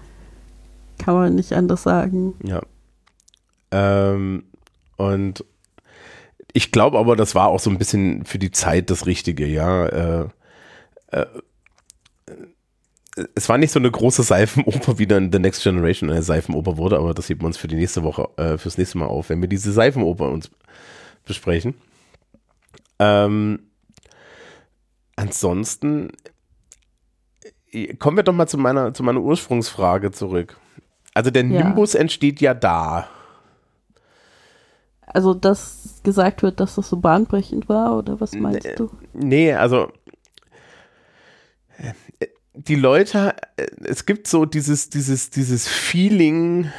[0.98, 2.34] Kann man nicht anders sagen.
[2.44, 2.62] Ja.
[3.72, 4.44] Ähm,
[4.96, 5.44] und
[6.52, 9.86] ich glaube aber, das war auch so ein bisschen für die Zeit das Richtige, ja.
[9.86, 10.28] Äh,
[11.08, 11.26] äh,
[13.35, 16.98] es war nicht so eine große Seifenoper, wie dann The Next Generation eine Seifenoper wurde,
[16.98, 19.40] aber das heben wir uns für die nächste Woche, äh, fürs nächste Mal auf, wenn
[19.40, 20.50] wir diese Seifenoper uns
[21.24, 21.74] besprechen.
[22.98, 23.61] Ähm,
[25.16, 26.11] ansonsten
[27.72, 30.59] äh, kommen wir doch mal zu meiner, zu meiner Ursprungsfrage zurück.
[31.14, 31.64] Also der ja.
[31.64, 33.09] Nimbus entsteht ja da.
[35.07, 38.90] Also, dass gesagt wird, dass das so bahnbrechend war, oder was meinst du?
[39.14, 39.90] Nee, also
[42.56, 46.70] die Leute, äh, es gibt so dieses, dieses, dieses Feeling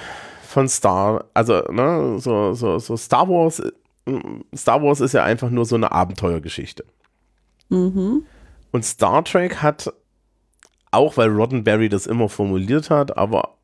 [0.47, 3.71] von Star, also, ne, so, so, so Star Wars, äh,
[4.55, 6.85] Star Wars ist ja einfach nur so eine Abenteuergeschichte.
[7.69, 8.23] Mhm.
[8.71, 9.93] Und Star Trek hat,
[10.91, 13.57] auch weil Roddenberry das immer formuliert hat, aber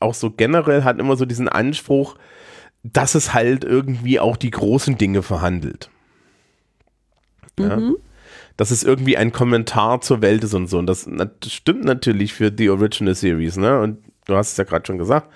[0.00, 2.16] auch so generell hat immer so diesen Anspruch,
[2.82, 5.90] dass es halt irgendwie auch die großen Dinge verhandelt.
[7.58, 7.96] Mhm.
[8.52, 8.56] Ja?
[8.56, 10.78] dass es irgendwie ein Kommentar zur Welt ist und so.
[10.78, 13.80] Und das, das stimmt natürlich für die Original Series, ne?
[13.80, 15.28] Und du hast es ja gerade schon gesagt.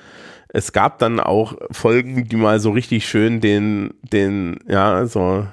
[0.48, 5.46] Es gab dann auch Folgen, die mal so richtig schön den, den, ja, so,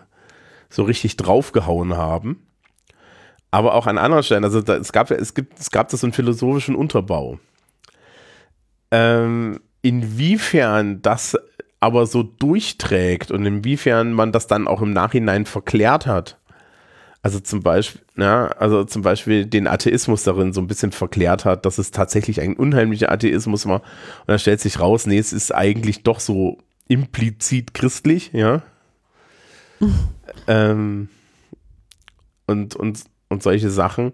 [0.69, 2.45] so richtig draufgehauen haben.
[3.51, 6.07] Aber auch an anderen Stellen, also da, es gab es gibt, es gab da so
[6.07, 7.39] einen philosophischen Unterbau.
[8.91, 11.37] Ähm, inwiefern das
[11.79, 16.39] aber so durchträgt und inwiefern man das dann auch im Nachhinein verklärt hat,
[17.23, 21.65] also zum Beispiel, ja, also zum Beispiel den Atheismus darin so ein bisschen verklärt hat,
[21.65, 23.79] dass es tatsächlich ein unheimlicher Atheismus war.
[23.79, 26.57] Und dann stellt sich raus, nee, es ist eigentlich doch so
[26.89, 28.61] implizit christlich, ja.
[30.47, 31.07] ähm,
[32.45, 34.11] und, und, und solche Sachen.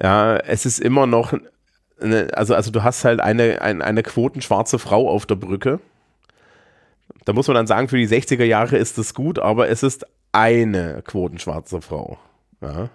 [0.00, 1.32] Ja, es ist immer noch,
[2.00, 5.80] eine, also, also du hast halt eine, eine, eine quotenschwarze Frau auf der Brücke.
[7.24, 10.06] Da muss man dann sagen, für die 60er Jahre ist das gut, aber es ist
[10.30, 12.16] eine quotenschwarze Frau.
[12.60, 12.88] Ja.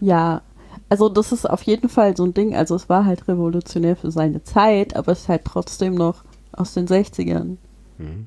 [0.00, 0.42] Ja,
[0.88, 4.10] also das ist auf jeden Fall so ein Ding, also es war halt revolutionär für
[4.10, 7.56] seine Zeit, aber es ist halt trotzdem noch aus den 60ern.
[7.98, 8.26] Mhm.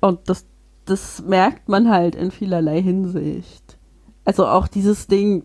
[0.00, 0.46] Und das,
[0.84, 3.78] das merkt man halt in vielerlei Hinsicht.
[4.24, 5.42] Also auch dieses Ding,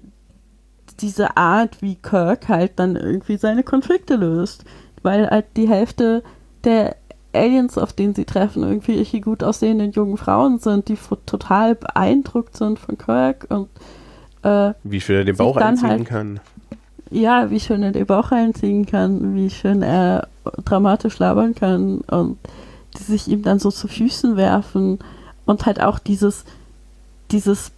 [0.99, 4.65] diese Art, wie Kirk halt dann irgendwie seine Konflikte löst.
[5.01, 6.23] Weil halt die Hälfte
[6.65, 6.95] der
[7.33, 12.79] Aliens, auf denen sie treffen, irgendwie gut aussehenden jungen Frauen sind, die total beeindruckt sind
[12.79, 13.69] von Kirk und
[14.43, 16.39] äh, wie schön er den Bauch einziehen halt, kann.
[17.11, 20.27] Ja, wie schön er den Bauch einziehen kann, wie schön er
[20.65, 22.37] dramatisch labern kann und
[22.97, 24.99] die sich ihm dann so zu Füßen werfen
[25.45, 26.45] und halt auch dieses,
[27.31, 27.71] dieses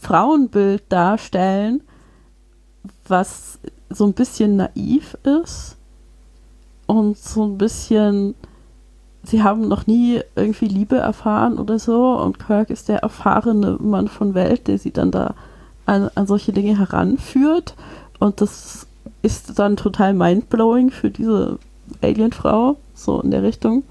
[0.00, 1.82] Frauenbild darstellen,
[3.08, 3.58] was
[3.90, 5.77] so ein bisschen naiv ist
[6.88, 8.34] und so ein bisschen
[9.22, 14.08] sie haben noch nie irgendwie Liebe erfahren oder so und Kirk ist der erfahrene Mann
[14.08, 15.34] von Welt, der sie dann da
[15.86, 17.74] an, an solche Dinge heranführt
[18.18, 18.86] und das
[19.22, 21.58] ist dann total mindblowing für diese
[22.00, 23.84] Alienfrau, so in der Richtung.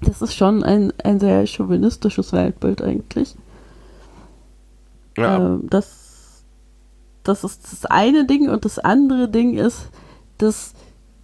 [0.00, 3.34] Das ist schon ein, ein sehr chauvinistisches Weltbild eigentlich.
[5.18, 5.36] Ja.
[5.36, 6.42] Ähm, das,
[7.24, 9.88] das ist das eine Ding und das andere Ding ist,
[10.38, 10.74] dass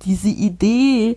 [0.04, 1.16] diese Idee,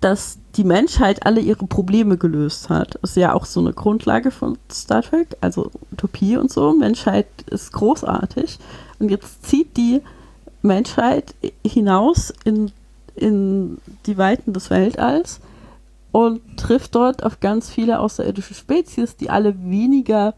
[0.00, 2.96] dass die Menschheit alle ihre Probleme gelöst hat.
[2.96, 6.74] Ist ja auch so eine Grundlage von Star Trek, also Utopie und so.
[6.74, 8.58] Menschheit ist großartig.
[8.98, 10.02] Und jetzt zieht die
[10.62, 11.34] Menschheit
[11.66, 12.70] hinaus in,
[13.14, 15.40] in die Weiten des Weltalls
[16.12, 20.34] und trifft dort auf ganz viele außerirdische Spezies, die alle weniger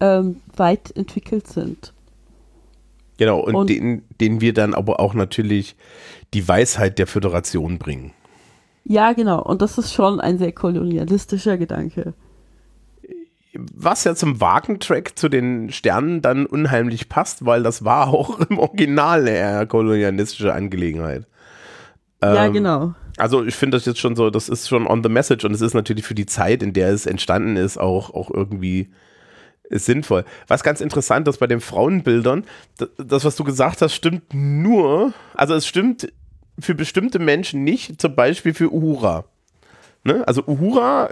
[0.00, 1.92] ähm, weit entwickelt sind.
[3.16, 5.74] Genau, und, und denen, denen wir dann aber auch natürlich
[6.34, 8.12] die Weisheit der Föderation bringen.
[8.84, 9.42] Ja, genau.
[9.42, 12.14] Und das ist schon ein sehr kolonialistischer Gedanke.
[13.54, 18.58] Was ja zum Wagentrack zu den Sternen dann unheimlich passt, weil das war auch im
[18.58, 21.26] Original eine kolonialistische Angelegenheit.
[22.22, 22.94] Ja, ähm, genau.
[23.16, 25.60] Also ich finde das jetzt schon so, das ist schon on the message und es
[25.60, 28.90] ist natürlich für die Zeit, in der es entstanden ist, auch, auch irgendwie
[29.70, 30.24] sinnvoll.
[30.46, 32.44] Was ganz interessant ist bei den Frauenbildern,
[32.96, 36.10] das, was du gesagt hast, stimmt nur, also es stimmt
[36.58, 39.24] für bestimmte Menschen nicht, zum Beispiel für Uhura.
[40.04, 40.26] Ne?
[40.26, 41.10] Also Uhura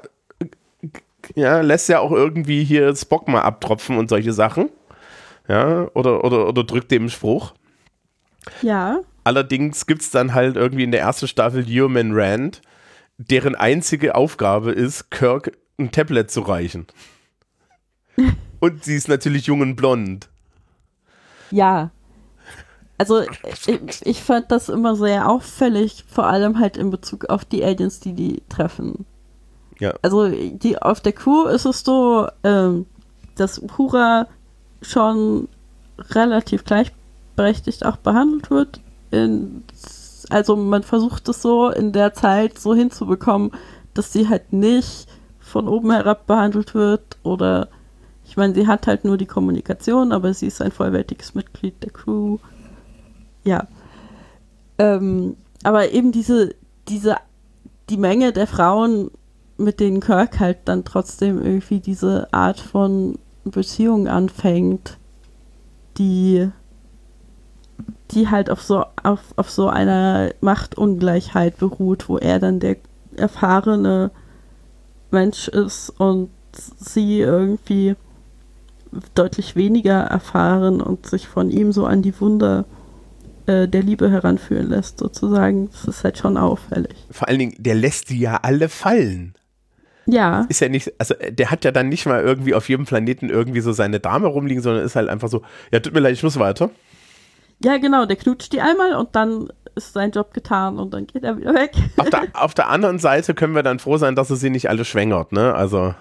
[1.34, 4.70] ja, lässt ja auch irgendwie hier Spock mal abtropfen und solche Sachen.
[5.48, 7.54] Ja, oder, oder, oder drückt dem Spruch.
[8.62, 9.00] Ja.
[9.24, 12.62] Allerdings gibt es dann halt irgendwie in der ersten Staffel Human Rand,
[13.18, 16.86] deren einzige Aufgabe ist, Kirk ein Tablet zu reichen.
[18.60, 20.28] und sie ist natürlich jung und blond.
[21.50, 21.90] Ja,
[22.98, 27.62] also ich, ich fand das immer sehr auffällig, vor allem halt in Bezug auf die
[27.64, 29.04] Aliens, die die treffen.
[29.78, 29.94] Ja.
[30.02, 32.86] Also die auf der Crew ist es so, ähm,
[33.36, 34.26] dass Uhura
[34.80, 35.48] schon
[36.10, 38.80] relativ gleichberechtigt auch behandelt wird.
[39.10, 39.64] In,
[40.30, 43.52] also man versucht es so in der Zeit so hinzubekommen,
[43.92, 45.06] dass sie halt nicht
[45.38, 47.68] von oben herab behandelt wird oder
[48.28, 51.90] ich meine, sie hat halt nur die Kommunikation, aber sie ist ein vollwertiges Mitglied der
[51.90, 52.38] Crew
[53.46, 53.66] ja.
[54.78, 56.54] Ähm, aber eben diese,
[56.88, 57.16] diese,
[57.88, 59.10] die Menge der Frauen,
[59.56, 64.98] mit denen Kirk halt dann trotzdem irgendwie diese Art von Beziehung anfängt,
[65.96, 66.50] die,
[68.10, 72.76] die halt auf so, auf, auf so einer Machtungleichheit beruht, wo er dann der
[73.16, 74.10] erfahrene
[75.10, 77.96] Mensch ist und sie irgendwie
[79.14, 82.64] deutlich weniger erfahren und sich von ihm so an die Wunder
[83.46, 85.70] äh, der Liebe heranführen lässt, sozusagen.
[85.70, 86.94] Das ist halt schon auffällig.
[87.10, 89.34] Vor allen Dingen, der lässt die ja alle fallen.
[90.06, 90.46] Ja.
[90.48, 93.60] Ist ja nicht, also der hat ja dann nicht mal irgendwie auf jedem Planeten irgendwie
[93.60, 96.38] so seine Dame rumliegen, sondern ist halt einfach so, ja, tut mir leid, ich muss
[96.38, 96.70] weiter.
[97.62, 101.24] Ja, genau, der knutscht die einmal und dann ist sein Job getan und dann geht
[101.24, 101.72] er wieder weg.
[101.96, 104.68] Auf der, auf der anderen Seite können wir dann froh sein, dass er sie nicht
[104.68, 105.54] alle schwängert, ne?
[105.54, 105.94] Also.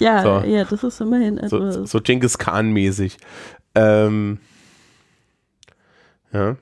[0.00, 0.46] Ja, so.
[0.46, 1.74] ja, das ist immerhin etwas.
[1.74, 3.16] So, so Genghis Khan-mäßig.
[3.74, 4.38] Ähm,
[6.34, 6.56] ja.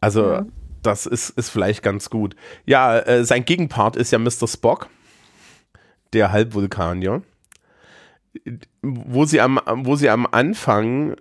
[0.00, 0.46] Also, ja.
[0.82, 2.34] das ist, ist vielleicht ganz gut.
[2.66, 4.48] Ja, äh, sein Gegenpart ist ja Mr.
[4.48, 4.88] Spock,
[6.12, 7.22] der Halbvulkanier.
[8.82, 11.16] Wo sie am, wo sie am Anfang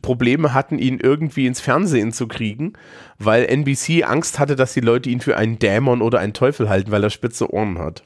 [0.00, 2.72] Probleme hatten, ihn irgendwie ins Fernsehen zu kriegen,
[3.18, 6.90] weil NBC Angst hatte, dass die Leute ihn für einen Dämon oder einen Teufel halten,
[6.90, 8.02] weil er spitze Ohren hat.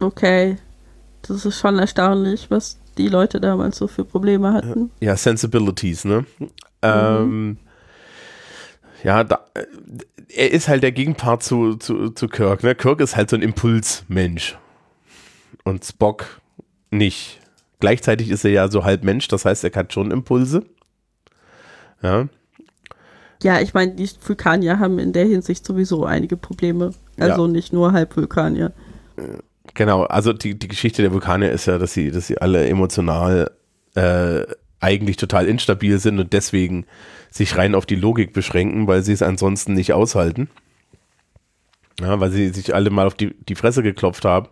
[0.00, 0.56] Okay.
[1.22, 4.90] Das ist schon erstaunlich, was die Leute damals so für Probleme hatten.
[5.00, 6.24] Ja, Sensibilities, ne?
[6.82, 6.88] Mhm.
[6.90, 7.56] Ähm,
[9.02, 9.44] ja, da,
[10.34, 12.62] er ist halt der Gegenpart zu, zu, zu Kirk.
[12.62, 12.74] Ne?
[12.74, 14.58] Kirk ist halt so ein Impulsmensch.
[15.64, 16.40] Und Spock
[16.90, 17.40] nicht.
[17.80, 20.64] Gleichzeitig ist er ja so halb Mensch, das heißt, er hat schon Impulse.
[22.02, 22.28] Ja.
[23.42, 26.92] Ja, ich meine, die Vulkanier haben in der Hinsicht sowieso einige Probleme.
[27.18, 27.52] Also ja.
[27.52, 28.72] nicht nur Halbvulkanier.
[29.74, 33.50] Genau, also die, die Geschichte der Vulkanier ist ja, dass sie, dass sie alle emotional
[33.94, 34.42] äh,
[34.80, 36.86] eigentlich total instabil sind und deswegen
[37.30, 40.48] sich rein auf die Logik beschränken, weil sie es ansonsten nicht aushalten.
[42.00, 44.48] Ja, weil sie sich alle mal auf die, die Fresse geklopft haben.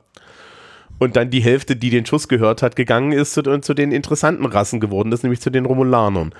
[0.99, 4.47] Und dann die Hälfte, die den Schuss gehört hat, gegangen ist und zu den interessanten
[4.47, 6.35] Rassen geworden ist, nämlich zu den Romulanern.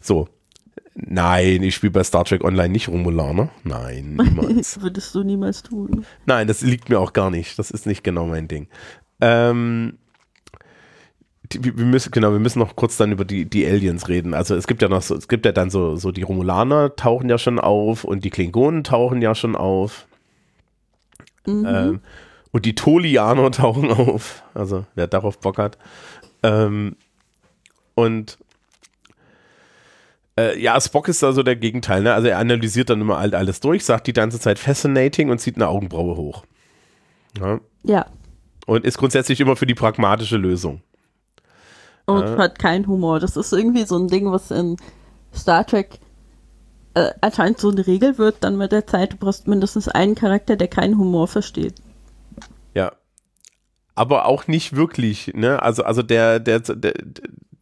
[0.00, 0.28] So.
[0.94, 3.50] Nein, ich spiele bei Star Trek Online nicht Romulaner.
[3.62, 4.82] Nein, niemals.
[4.82, 6.04] Würdest du niemals tun.
[6.26, 7.58] Nein, das liegt mir auch gar nicht.
[7.58, 8.66] Das ist nicht genau mein Ding.
[9.20, 9.98] Ähm,
[11.52, 14.34] wir müssen, genau, wir müssen noch kurz dann über die, die Aliens reden.
[14.34, 17.28] Also es gibt ja noch so, es gibt ja dann so, so die Romulaner tauchen
[17.28, 20.06] ja schon auf und die Klingonen tauchen ja schon auf.
[21.46, 21.66] Mhm.
[21.66, 22.00] Ähm,
[22.52, 24.42] und die Tolianer tauchen auf.
[24.54, 25.78] Also, wer darauf Bock hat.
[26.42, 26.96] Ähm,
[27.94, 28.38] und
[30.38, 32.02] äh, ja, Spock ist da so der Gegenteil.
[32.02, 32.14] Ne?
[32.14, 35.68] Also, er analysiert dann immer alles durch, sagt die ganze Zeit fascinating und zieht eine
[35.68, 36.44] Augenbraue hoch.
[37.38, 37.60] Ja.
[37.82, 38.06] ja.
[38.66, 40.82] Und ist grundsätzlich immer für die pragmatische Lösung.
[42.06, 42.38] Und ja.
[42.38, 43.20] hat keinen Humor.
[43.20, 44.76] Das ist irgendwie so ein Ding, was in
[45.32, 46.00] Star Trek
[46.94, 50.56] äh, anscheinend so eine Regel wird, dann mit der Zeit, du brauchst mindestens einen Charakter,
[50.56, 51.74] der keinen Humor versteht.
[52.74, 52.92] Ja.
[53.94, 55.62] Aber auch nicht wirklich, ne?
[55.62, 56.94] Also, also der, der, der,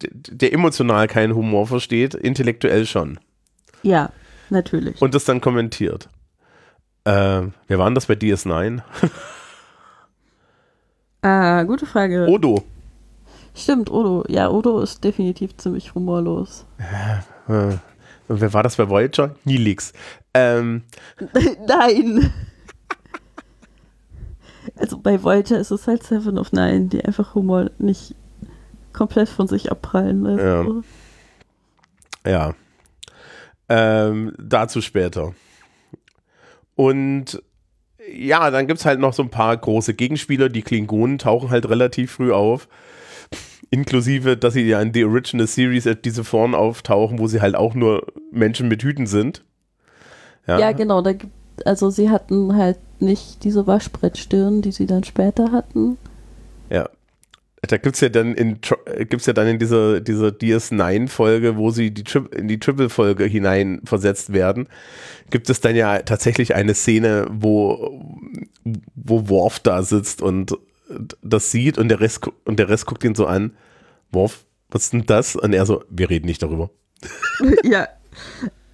[0.00, 3.18] der, emotional keinen Humor versteht, intellektuell schon.
[3.82, 4.10] Ja,
[4.50, 5.00] natürlich.
[5.02, 6.08] Und das dann kommentiert.
[7.04, 8.82] Äh, wer war denn das bei DS9?
[11.22, 12.26] ah, gute Frage.
[12.28, 12.64] Odo.
[13.58, 14.24] Stimmt, Odo.
[14.28, 16.64] Ja, Odo ist definitiv ziemlich humorlos.
[17.48, 17.76] Äh,
[18.28, 19.34] und wer war das bei Voyager?
[19.44, 19.92] Nilix.
[20.32, 20.84] Ähm.
[21.66, 22.32] Nein.
[24.76, 28.14] also bei Voyager ist es halt Seven of Nine, die einfach Humor nicht
[28.92, 30.84] komplett von sich abprallen lässt.
[32.24, 32.30] Ja.
[32.30, 32.54] ja.
[33.68, 35.34] Ähm, dazu später.
[36.76, 37.42] Und
[38.10, 40.48] ja, dann gibt es halt noch so ein paar große Gegenspieler.
[40.48, 42.68] Die Klingonen tauchen halt relativ früh auf.
[43.70, 47.74] Inklusive, dass sie ja in The Original Series diese Form auftauchen, wo sie halt auch
[47.74, 49.44] nur Menschen mit Hüten sind.
[50.46, 51.02] Ja, ja genau.
[51.02, 51.12] Da
[51.64, 55.98] also sie hatten halt nicht diese Waschbrettstirn, die sie dann später hatten.
[56.70, 56.88] Ja.
[57.62, 58.60] Da gibt es ja dann in
[59.08, 63.80] gibt's ja dann in dieser, dieser DS9-Folge, wo sie die Tri in die Triple-Folge hinein
[63.84, 64.68] versetzt werden,
[65.30, 68.00] gibt es dann ja tatsächlich eine Szene, wo,
[68.94, 70.56] wo Worf da sitzt und
[71.22, 73.56] das sieht und der Rest, und der Rest guckt ihn so an.
[74.10, 75.36] Worf, was ist denn das?
[75.36, 76.70] Und er so, wir reden nicht darüber.
[77.64, 77.88] ja,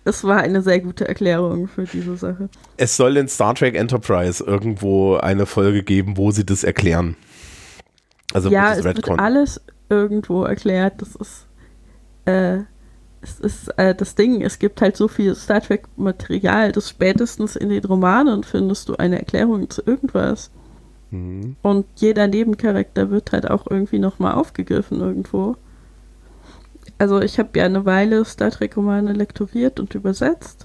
[0.05, 2.49] es war eine sehr gute Erklärung für diese Sache.
[2.77, 7.17] Es soll in Star Trek Enterprise irgendwo eine Folge geben, wo sie das erklären.
[8.33, 9.13] Also ja, es Redcon.
[9.13, 11.01] wird alles irgendwo erklärt.
[11.01, 11.47] Das ist,
[12.27, 12.59] äh,
[13.23, 14.43] es ist äh, das Ding.
[14.43, 18.97] Es gibt halt so viel Star Trek Material, dass spätestens in den Romanen findest du
[18.97, 20.51] eine Erklärung zu irgendwas.
[21.15, 21.57] Mhm.
[21.63, 25.57] Und jeder Nebencharakter wird halt auch irgendwie nochmal aufgegriffen irgendwo.
[26.99, 30.65] Also ich habe ja eine Weile Star Trek-Romane lektoriert und übersetzt.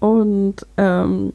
[0.00, 1.32] Und ähm,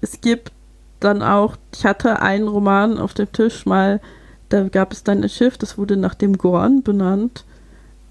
[0.00, 0.52] es gibt
[1.00, 4.00] dann auch, ich hatte einen Roman auf dem Tisch mal,
[4.48, 7.44] da gab es dann ein Schiff, das wurde nach dem Gorn benannt,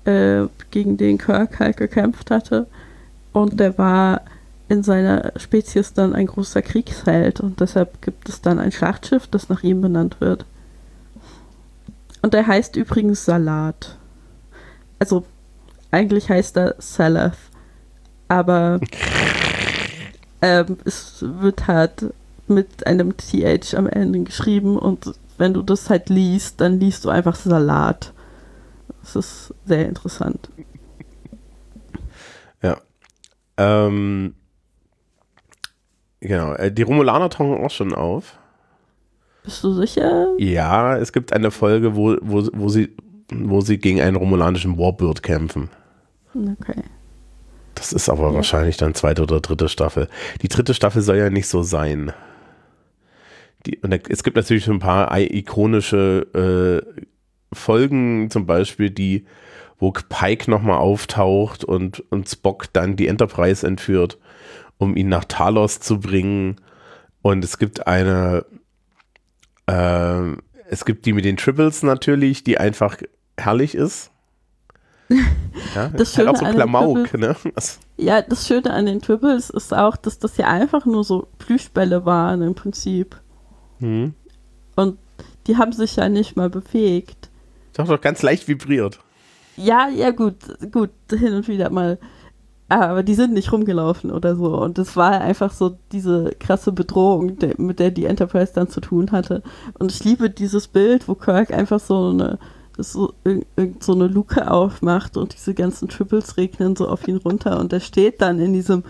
[0.06, 2.68] äh, gegen den Kirk halt gekämpft hatte.
[3.32, 4.22] Und der war
[4.72, 9.50] in seiner Spezies dann ein großer Kriegsheld und deshalb gibt es dann ein Schlachtschiff, das
[9.50, 10.46] nach ihm benannt wird.
[12.22, 13.98] Und der heißt übrigens Salat.
[14.98, 15.26] Also
[15.92, 17.36] eigentlich heißt er Salath,
[18.30, 18.80] aber
[20.42, 22.06] ähm, es wird halt
[22.48, 27.10] mit einem TH am Ende geschrieben und wenn du das halt liest, dann liest du
[27.10, 28.14] einfach Salat.
[29.02, 30.50] Das ist sehr interessant.
[32.62, 32.78] Ja.
[33.58, 34.36] Ähm,
[36.22, 38.38] Genau, äh, die Romulaner tauchen auch schon auf.
[39.44, 40.28] Bist du sicher?
[40.38, 42.96] Ja, es gibt eine Folge, wo, wo, wo, sie,
[43.34, 45.70] wo sie gegen einen romulanischen Warbird kämpfen.
[46.36, 46.84] Okay.
[47.74, 48.36] Das ist aber ja.
[48.36, 50.08] wahrscheinlich dann zweite oder dritte Staffel.
[50.44, 52.14] Die dritte Staffel soll ja nicht so sein.
[53.66, 57.02] Die, und es gibt natürlich ein paar ikonische äh,
[57.52, 59.26] Folgen, zum Beispiel die,
[59.80, 64.20] wo Pike nochmal auftaucht und, und Spock dann die Enterprise entführt
[64.82, 66.56] um ihn nach Talos zu bringen.
[67.22, 68.46] Und es gibt eine,
[69.68, 70.32] äh,
[70.70, 72.98] es gibt die mit den Triples natürlich, die einfach
[73.38, 74.12] herrlich ist.
[75.76, 77.36] Ja, das Schöne halt auch so Klamauk, ne?
[77.98, 82.06] Ja, das Schöne an den Triples ist auch, dass das ja einfach nur so Plüschbälle
[82.06, 83.16] waren im Prinzip.
[83.80, 84.16] Mhm.
[84.76, 84.98] Und
[85.48, 87.30] die haben sich ja nicht mal bewegt.
[87.74, 89.00] Doch, doch ganz leicht vibriert.
[89.56, 90.36] Ja, ja, gut,
[90.72, 92.00] gut, hin und wieder mal
[92.80, 94.58] aber die sind nicht rumgelaufen oder so.
[94.58, 98.80] Und das war einfach so diese krasse Bedrohung, der, mit der die Enterprise dann zu
[98.80, 99.44] tun hatte.
[99.78, 102.40] Und ich liebe dieses Bild, wo Kirk einfach so eine,
[102.78, 103.14] so,
[103.80, 107.60] so eine Luke aufmacht und diese ganzen Triples regnen so auf ihn runter.
[107.60, 108.84] Und er steht dann in diesem,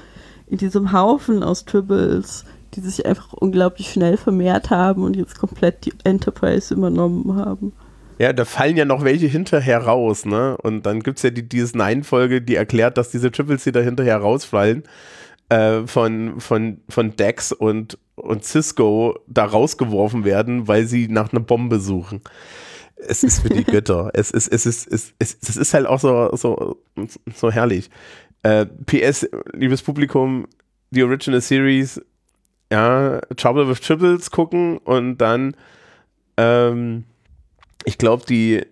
[0.47, 5.85] in diesem Haufen aus Triples, die sich einfach unglaublich schnell vermehrt haben und jetzt komplett
[5.85, 7.73] die Enterprise übernommen haben.
[8.21, 10.55] Ja, da fallen ja noch welche hinterher raus, ne?
[10.57, 14.17] Und dann gibt es ja die DS9-Folge, die erklärt, dass diese Triples, die da hinterher
[14.17, 14.83] rausfallen,
[15.49, 21.39] äh, von, von, von Dex und, und Cisco da rausgeworfen werden, weil sie nach einer
[21.39, 22.21] Bombe suchen.
[22.95, 24.11] Es ist für die Götter.
[24.13, 26.77] es ist, es ist, es, es, es ist halt auch so, so,
[27.33, 27.89] so herrlich.
[28.43, 30.45] Äh, PS, liebes Publikum,
[30.91, 31.99] die Original Series
[32.71, 35.55] ja, Trouble with Tribbles gucken und dann,
[36.37, 37.05] ähm,
[37.85, 38.63] ich glaube, die,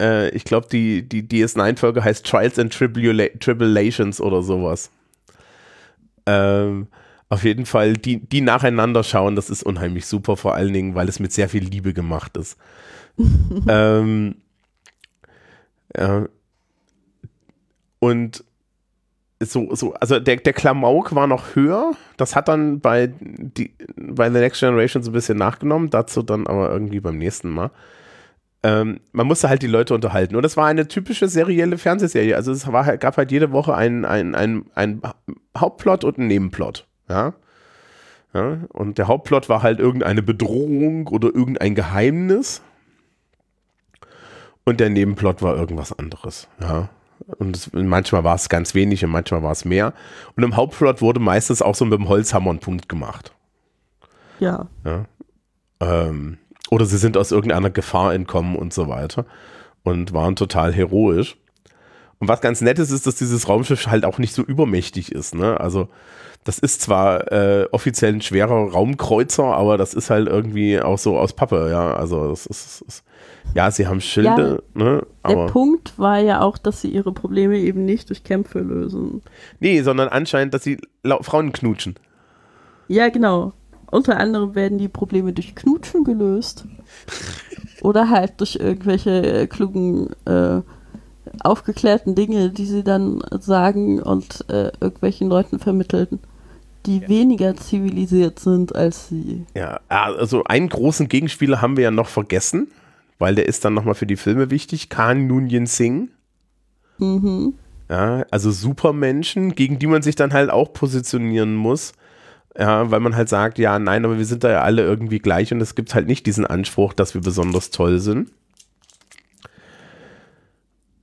[0.00, 4.90] äh, ich glaube, die, die DS9-Folge heißt Trials and Tribula Tribulations oder sowas.
[6.26, 6.88] Ähm,
[7.30, 11.08] auf jeden Fall die, die nacheinander schauen, das ist unheimlich super, vor allen Dingen, weil
[11.08, 12.56] es mit sehr viel Liebe gemacht ist.
[13.68, 14.36] ähm,
[15.96, 16.26] ja.
[18.00, 18.44] Und
[19.40, 21.92] so, so, also der, der Klamauk war noch höher.
[22.16, 26.46] Das hat dann bei, die, bei The Next Generation so ein bisschen nachgenommen, dazu dann
[26.46, 27.70] aber irgendwie beim nächsten Mal.
[28.64, 30.34] Ähm, man musste halt die Leute unterhalten.
[30.34, 32.34] Und das war eine typische serielle Fernsehserie.
[32.34, 35.02] Also es war, gab halt jede Woche einen ein, ein
[35.56, 36.88] Hauptplot und einen Nebenplot.
[37.08, 37.34] Ja?
[38.34, 38.58] ja.
[38.70, 42.62] Und der Hauptplot war halt irgendeine Bedrohung oder irgendein Geheimnis.
[44.64, 46.48] Und der Nebenplot war irgendwas anderes.
[46.60, 46.90] Ja.
[47.36, 49.92] Und es, manchmal war es ganz wenig und manchmal war es mehr.
[50.36, 53.32] Und im Hauptplot wurde meistens auch so mit dem Holzhammer ein Punkt gemacht.
[54.40, 54.68] Ja.
[54.84, 55.04] ja.
[55.80, 56.38] Ähm,
[56.70, 59.26] oder sie sind aus irgendeiner Gefahr entkommen und so weiter.
[59.82, 61.36] Und waren total heroisch.
[62.18, 65.34] Und was ganz nett ist, ist, dass dieses Raumschiff halt auch nicht so übermächtig ist.
[65.34, 65.60] Ne?
[65.60, 65.88] Also,
[66.44, 71.18] das ist zwar äh, offiziell ein schwerer Raumkreuzer, aber das ist halt irgendwie auch so
[71.18, 71.94] aus Pappe, ja.
[71.94, 73.04] Also, das ist, ist
[73.54, 75.06] ja, sie haben Schilde, ja, ne?
[75.22, 79.22] Aber der Punkt war ja auch, dass sie ihre Probleme eben nicht durch Kämpfe lösen.
[79.60, 80.78] Nee, sondern anscheinend, dass sie
[81.22, 81.96] Frauen knutschen.
[82.88, 83.52] Ja, genau.
[83.90, 86.66] Unter anderem werden die Probleme durch Knutschen gelöst.
[87.82, 90.60] Oder halt durch irgendwelche äh, klugen, äh,
[91.42, 96.18] aufgeklärten Dinge, die sie dann sagen und äh, irgendwelchen Leuten vermitteln,
[96.86, 97.08] die ja.
[97.08, 99.46] weniger zivilisiert sind als sie.
[99.54, 102.68] Ja, also einen großen Gegenspieler haben wir ja noch vergessen
[103.18, 104.88] weil der ist dann nochmal für die Filme wichtig.
[104.88, 106.08] Khan Noonien Singh.
[106.98, 107.54] Mhm.
[107.88, 111.92] Ja, also Supermenschen, gegen die man sich dann halt auch positionieren muss.
[112.56, 115.52] Ja, weil man halt sagt, ja, nein, aber wir sind da ja alle irgendwie gleich
[115.52, 118.32] und es gibt halt nicht diesen Anspruch, dass wir besonders toll sind.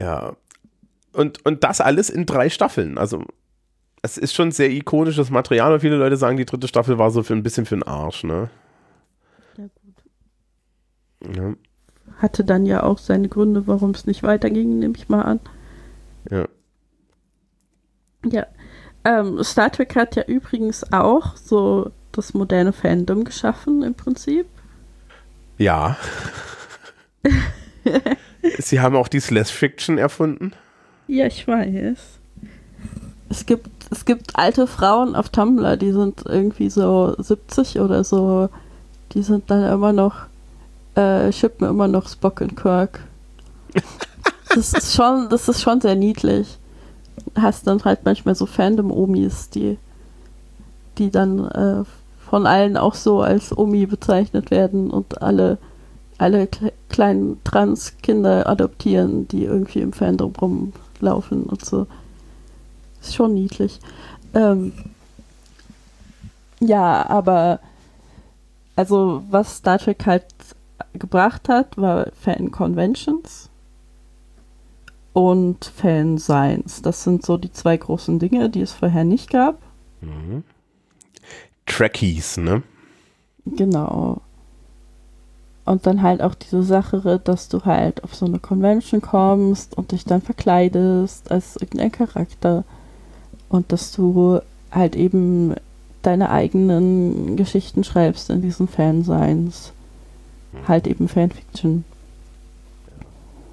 [0.01, 0.36] Ja.
[1.13, 2.97] Und, und das alles in drei Staffeln.
[2.97, 3.24] Also,
[4.01, 7.24] es ist schon sehr ikonisches Material und viele Leute sagen, die dritte Staffel war so
[7.24, 8.49] für ein bisschen für den Arsch, ne?
[9.57, 11.36] Ja, gut.
[11.36, 11.55] Ja
[12.18, 15.39] hatte dann ja auch seine Gründe, warum es nicht weiterging, nehme ich mal an.
[16.30, 16.47] Ja.
[18.26, 18.45] Ja.
[19.03, 24.47] Ähm, Star Trek hat ja übrigens auch so das moderne Fandom geschaffen, im Prinzip.
[25.57, 25.97] Ja.
[28.59, 30.53] Sie haben auch die Slash Fiction erfunden.
[31.07, 31.99] Ja, ich weiß.
[33.30, 38.49] Es gibt, es gibt alte Frauen auf Tumblr, die sind irgendwie so 70 oder so.
[39.13, 40.28] Die sind dann immer noch
[40.95, 43.01] äh, schippen immer noch Spock und Kirk.
[44.53, 46.57] das ist schon, das ist schon sehr niedlich.
[47.35, 49.77] Hast dann halt manchmal so Fandom-Omis, die,
[50.97, 51.83] die dann äh,
[52.29, 55.57] von allen auch so als Omi bezeichnet werden und alle,
[56.17, 61.87] alle kle kleinen Trans-Kinder adoptieren, die irgendwie im Fandom rumlaufen und so.
[63.01, 63.79] Ist schon niedlich.
[64.33, 64.71] Ähm,
[66.61, 67.59] ja, aber
[68.75, 70.25] also was Star Trek halt
[70.93, 73.49] gebracht hat, war Fan-Conventions
[75.13, 76.82] und Fan-Science.
[76.82, 79.59] Das sind so die zwei großen Dinge, die es vorher nicht gab.
[80.01, 80.43] Mhm.
[81.65, 82.63] Trekkies, ne?
[83.45, 84.21] Genau.
[85.63, 89.91] Und dann halt auch diese Sache, dass du halt auf so eine Convention kommst und
[89.91, 92.63] dich dann verkleidest als irgendein Charakter.
[93.49, 95.55] Und dass du halt eben
[96.01, 99.71] deine eigenen Geschichten schreibst in diesen Fansigns
[100.67, 101.85] halt eben Fanfiction.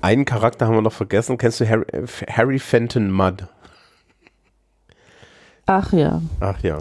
[0.00, 1.38] Einen Charakter haben wir noch vergessen.
[1.38, 3.46] Kennst du Harry, äh, Harry Fenton Mudd?
[5.66, 6.20] Ach ja.
[6.40, 6.78] Ach ja.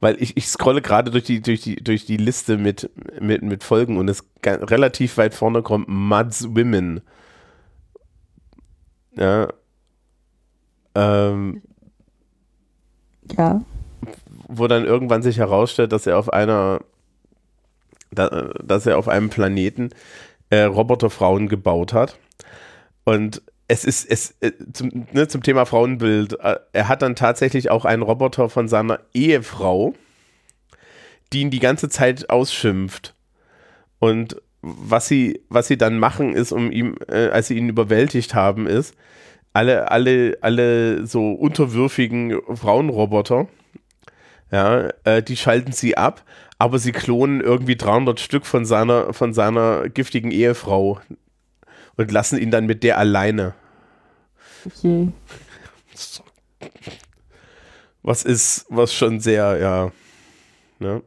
[0.00, 3.64] Weil ich, ich scrolle gerade durch die, durch, die, durch die Liste mit, mit, mit
[3.64, 7.00] Folgen und es relativ weit vorne kommt Mud's Women.
[9.16, 9.48] Ja.
[10.94, 11.62] Ähm,
[13.36, 13.62] ja.
[14.48, 16.80] Wo dann irgendwann sich herausstellt, dass er auf einer
[18.12, 19.90] da, dass er auf einem Planeten
[20.50, 22.18] äh, Roboterfrauen gebaut hat.
[23.04, 26.38] Und es ist es äh, zum, ne, zum Thema Frauenbild.
[26.40, 29.94] Äh, er hat dann tatsächlich auch einen Roboter von seiner Ehefrau,
[31.32, 33.14] die ihn die ganze Zeit ausschimpft.
[33.98, 38.34] Und was sie, was sie dann machen, ist, um ihm, äh, als sie ihn überwältigt
[38.34, 38.94] haben, ist,
[39.52, 43.48] alle, alle, alle so unterwürfigen Frauenroboter,
[44.50, 46.22] ja, äh, die schalten sie ab
[46.62, 51.00] aber sie klonen irgendwie 300 Stück von seiner, von seiner giftigen Ehefrau
[51.96, 53.54] und lassen ihn dann mit der alleine.
[54.64, 55.08] Okay.
[58.04, 59.90] was ist, was schon sehr, ja,
[60.78, 61.02] ne?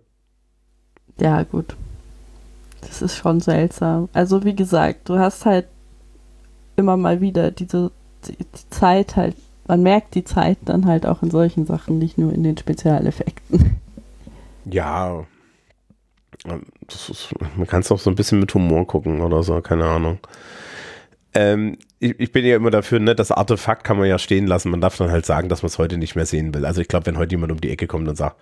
[1.22, 1.78] Ja, gut.
[2.82, 4.10] Das ist schon seltsam.
[4.12, 5.68] Also, wie gesagt, du hast halt
[6.76, 7.94] immer mal wieder diese
[8.28, 9.38] die, die Zeit halt,
[9.70, 13.78] man merkt die Zeit dann halt auch in solchen Sachen, nicht nur in den Spezialeffekten.
[14.66, 15.26] Ja,
[16.88, 20.20] ist, man kann es auch so ein bisschen mit Humor gucken oder so, keine Ahnung.
[21.34, 24.72] Ähm, ich, ich, bin ja immer dafür, ne, das Artefakt kann man ja stehen lassen.
[24.72, 26.66] Man darf dann halt sagen, dass man es heute nicht mehr sehen will.
[26.66, 28.38] Also ich glaube, wenn heute jemand um die Ecke kommt und sagt,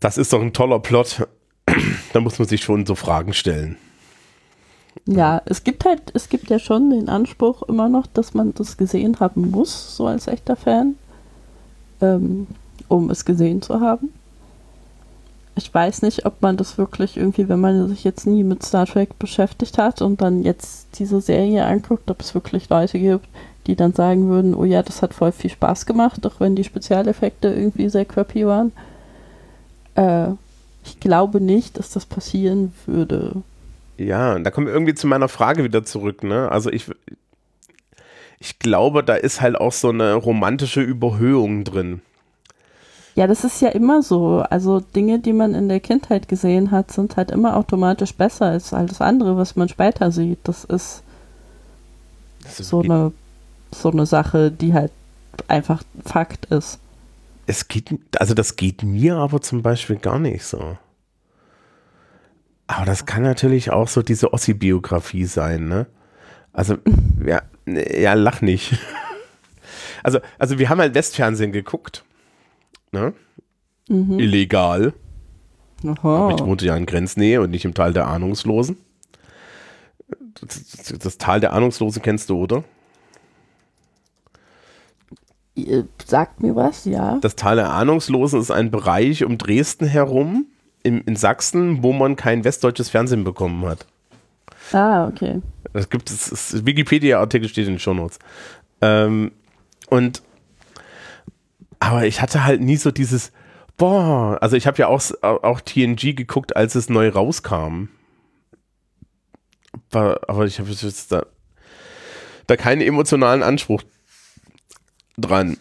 [0.00, 1.26] das ist doch ein toller Plot,
[2.12, 3.76] dann muss man sich schon so Fragen stellen.
[5.06, 8.76] Ja, es gibt halt, es gibt ja schon den Anspruch immer noch, dass man das
[8.76, 10.94] gesehen haben muss, so als echter Fan,
[12.00, 12.46] ähm,
[12.88, 14.12] um es gesehen zu haben
[15.56, 18.86] ich weiß nicht, ob man das wirklich irgendwie, wenn man sich jetzt nie mit Star
[18.86, 23.28] Trek beschäftigt hat und dann jetzt diese Serie anguckt, ob es wirklich Leute gibt,
[23.66, 26.64] die dann sagen würden, oh ja, das hat voll viel Spaß gemacht, auch wenn die
[26.64, 28.72] Spezialeffekte irgendwie sehr crappy waren.
[29.94, 30.32] Äh,
[30.84, 33.42] ich glaube nicht, dass das passieren würde.
[33.96, 36.50] Ja, da kommen wir irgendwie zu meiner Frage wieder zurück, ne?
[36.50, 36.90] Also ich,
[38.40, 42.02] ich glaube, da ist halt auch so eine romantische Überhöhung drin.
[43.14, 44.40] Ja, das ist ja immer so.
[44.50, 48.72] Also Dinge, die man in der Kindheit gesehen hat, sind halt immer automatisch besser als
[48.72, 50.40] alles andere, was man später sieht.
[50.44, 51.04] Das ist,
[52.42, 53.12] das ist so, eine,
[53.72, 54.90] so eine Sache, die halt
[55.46, 56.80] einfach Fakt ist.
[57.46, 60.76] Es geht, also das geht mir aber zum Beispiel gar nicht so.
[62.66, 65.86] Aber das kann natürlich auch so diese Ossi-Biografie sein, ne?
[66.52, 66.78] Also,
[67.24, 68.76] ja, ja, lach nicht.
[70.02, 72.04] Also, also wir haben halt Westfernsehen geguckt
[72.94, 73.12] ne?
[73.88, 74.18] Mhm.
[74.18, 74.94] Illegal.
[75.86, 76.26] Aha.
[76.26, 78.78] Aber ich wohnte ja in Grenznähe und nicht im Tal der Ahnungslosen.
[80.40, 82.64] Das, das Tal der Ahnungslosen kennst du, oder?
[86.04, 87.18] Sagt mir was, ja.
[87.20, 90.46] Das Tal der Ahnungslosen ist ein Bereich um Dresden herum
[90.82, 93.86] in, in Sachsen, wo man kein westdeutsches Fernsehen bekommen hat.
[94.72, 95.42] Ah, okay.
[95.72, 98.18] Das gibt es, Wikipedia-Artikel steht in den Shownotes.
[98.80, 99.32] Ähm,
[99.90, 100.22] und
[101.84, 103.32] aber ich hatte halt nie so dieses,
[103.76, 107.88] boah, also ich habe ja auch, auch TNG geguckt, als es neu rauskam.
[109.92, 111.26] aber ich habe jetzt da,
[112.46, 113.82] da keinen emotionalen Anspruch
[115.18, 115.58] dran.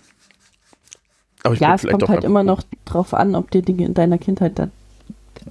[1.55, 4.71] ja, es kommt halt immer noch drauf an, ob dir Dinge in deiner Kindheit dann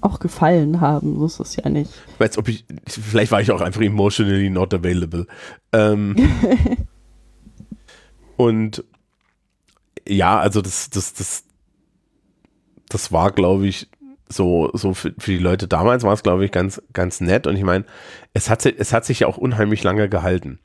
[0.01, 1.19] auch gefallen haben.
[1.19, 1.93] So ist es ja nicht.
[2.19, 5.27] Weiß, ob ich, vielleicht war ich auch einfach emotionally not available.
[5.73, 6.17] Ähm,
[8.37, 8.85] und
[10.07, 11.45] ja, also das, das, das,
[12.89, 13.89] das war, glaube ich,
[14.29, 17.47] so, so für, für die Leute damals war es, glaube ich, ganz, ganz nett.
[17.47, 17.85] Und ich meine,
[18.33, 20.59] es hat, es hat sich ja auch unheimlich lange gehalten.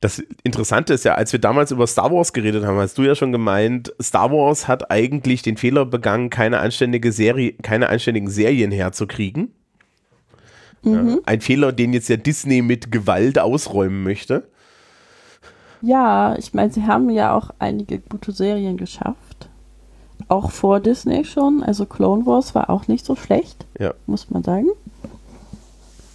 [0.00, 3.14] Das Interessante ist ja, als wir damals über Star Wars geredet haben, hast du ja
[3.14, 8.72] schon gemeint, Star Wars hat eigentlich den Fehler begangen, keine anständige Serie, keine anständigen Serien
[8.72, 9.52] herzukriegen.
[10.82, 11.20] Mhm.
[11.26, 14.48] ein Fehler, den jetzt ja Disney mit Gewalt ausräumen möchte.
[15.82, 19.48] Ja, ich meine, sie haben ja auch einige gute Serien geschafft.
[20.28, 21.62] Auch vor Disney schon.
[21.62, 23.94] Also Clone Wars war auch nicht so schlecht, ja.
[24.06, 24.68] muss man sagen.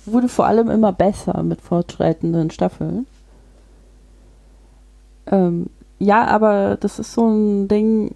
[0.06, 3.08] Wurde vor allem immer besser mit fortschreitenden Staffeln.
[5.28, 8.14] Ähm, ja, aber das ist so ein Ding,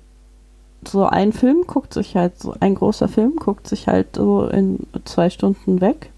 [0.88, 4.80] so ein Film guckt sich halt, so ein großer Film guckt sich halt so in
[5.06, 6.12] zwei Stunden weg.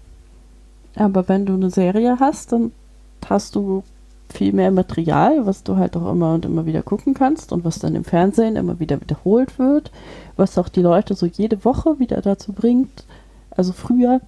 [0.96, 2.72] Aber wenn du eine Serie hast, dann
[3.28, 3.82] hast du
[4.32, 7.78] viel mehr Material, was du halt auch immer und immer wieder gucken kannst und was
[7.78, 9.90] dann im Fernsehen immer wieder wiederholt wird,
[10.36, 13.04] was auch die Leute so jede Woche wieder dazu bringt.
[13.50, 14.20] Also früher,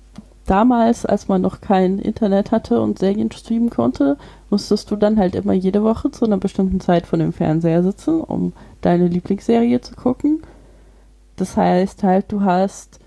[0.47, 4.17] damals, als man noch kein Internet hatte und Serien streamen konnte,
[4.51, 8.21] musstest du dann halt immer jede Woche zu einer bestimmten Zeit vor dem Fernseher sitzen,
[8.21, 8.53] um
[8.83, 10.43] deine Lieblingsserie zu gucken.
[11.37, 13.01] Das heißt halt, du hast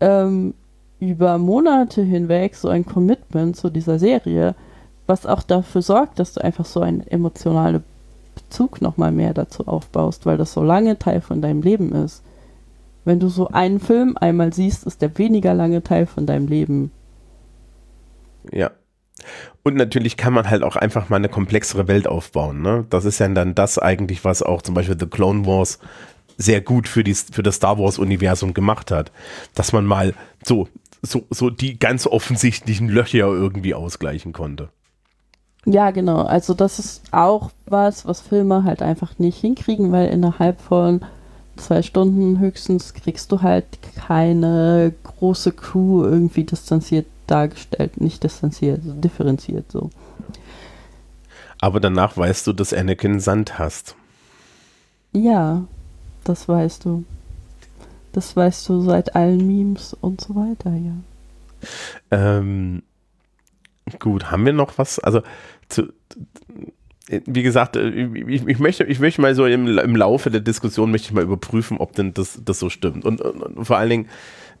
[0.00, 0.54] ähm,
[1.00, 4.54] über Monate hinweg so ein Commitment zu dieser Serie
[5.08, 7.82] was auch dafür sorgt, dass du einfach so einen emotionalen
[8.34, 12.22] Bezug nochmal mehr dazu aufbaust, weil das so lange Teil von deinem Leben ist.
[13.04, 16.90] Wenn du so einen Film einmal siehst, ist der weniger lange Teil von deinem Leben.
[18.52, 18.70] Ja.
[19.62, 22.62] Und natürlich kann man halt auch einfach mal eine komplexere Welt aufbauen.
[22.62, 22.86] Ne?
[22.90, 25.78] Das ist ja dann das eigentlich, was auch zum Beispiel The Clone Wars
[26.36, 29.10] sehr gut für, die, für das Star Wars-Universum gemacht hat.
[29.54, 30.68] Dass man mal so,
[31.02, 34.68] so, so die ganz offensichtlichen Löcher irgendwie ausgleichen konnte.
[35.64, 36.22] Ja, genau.
[36.22, 41.02] Also das ist auch was, was Filme halt einfach nicht hinkriegen, weil innerhalb von
[41.56, 48.00] zwei Stunden höchstens kriegst du halt keine große Crew irgendwie distanziert dargestellt.
[48.00, 49.90] Nicht distanziert, also differenziert so.
[51.60, 53.96] Aber danach weißt du, dass Anakin Sand hast.
[55.12, 55.64] Ja.
[56.24, 57.04] Das weißt du.
[58.12, 60.92] Das weißt du seit allen Memes und so weiter, ja.
[62.10, 62.82] Ähm,
[63.98, 64.98] gut, haben wir noch was?
[64.98, 65.22] Also,
[65.68, 65.92] zu,
[67.08, 70.90] wie gesagt, äh, ich, ich, möchte, ich möchte mal so im, im Laufe der Diskussion
[70.90, 73.04] möchte ich mal überprüfen, ob denn das, das so stimmt.
[73.04, 74.08] Und, und, und vor allen Dingen,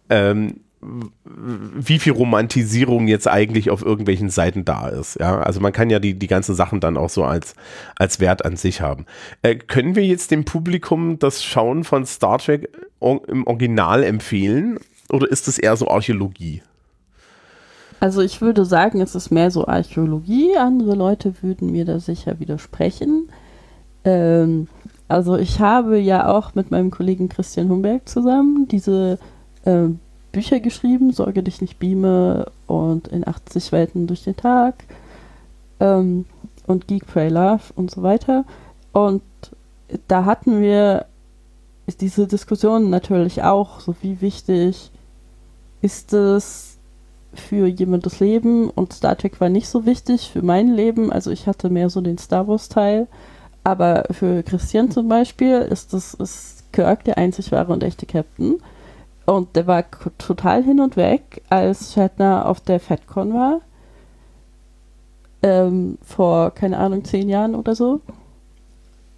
[0.08, 5.18] ähm, wie viel Romantisierung jetzt eigentlich auf irgendwelchen Seiten da ist.
[5.18, 7.54] Ja, also man kann ja die, die ganzen Sachen dann auch so als,
[7.96, 9.04] als Wert an sich haben.
[9.42, 12.68] Äh, können wir jetzt dem Publikum das Schauen von Star Trek
[13.00, 14.78] im Original empfehlen?
[15.10, 16.62] Oder ist das eher so Archäologie?
[18.00, 20.56] Also ich würde sagen, es ist mehr so Archäologie.
[20.56, 23.28] Andere Leute würden mir da sicher widersprechen.
[24.04, 24.68] Ähm,
[25.08, 29.18] also ich habe ja auch mit meinem Kollegen Christian Humberg zusammen diese
[29.64, 29.88] äh,
[30.32, 34.84] Bücher geschrieben, Sorge dich nicht beame und in 80 Welten durch den Tag
[35.80, 36.26] ähm,
[36.66, 38.44] und Geek, Pray, Love und so weiter.
[38.92, 39.22] Und
[40.06, 41.06] da hatten wir
[42.00, 44.90] diese Diskussion natürlich auch, so wie wichtig
[45.80, 46.77] ist es
[47.34, 51.46] für jemandes Leben und Star Trek war nicht so wichtig für mein Leben, also ich
[51.46, 53.06] hatte mehr so den Star Wars Teil,
[53.64, 58.60] aber für Christian zum Beispiel ist das ist Kirk der einzig wahre und echte Captain
[59.28, 59.84] und der war
[60.16, 63.60] total hin und weg, als Shatner auf der FedCon war.
[65.42, 68.00] Ähm, vor, keine Ahnung, zehn Jahren oder so.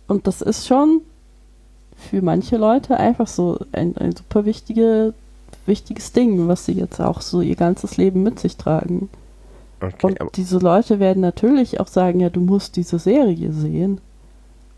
[0.08, 1.02] Und das ist schon
[1.94, 5.14] für manche Leute einfach so ein, ein super wichtige,
[5.70, 9.08] wichtiges Ding, was sie jetzt auch so ihr ganzes Leben mit sich tragen.
[9.80, 14.02] Okay, und diese Leute werden natürlich auch sagen, ja, du musst diese Serie sehen,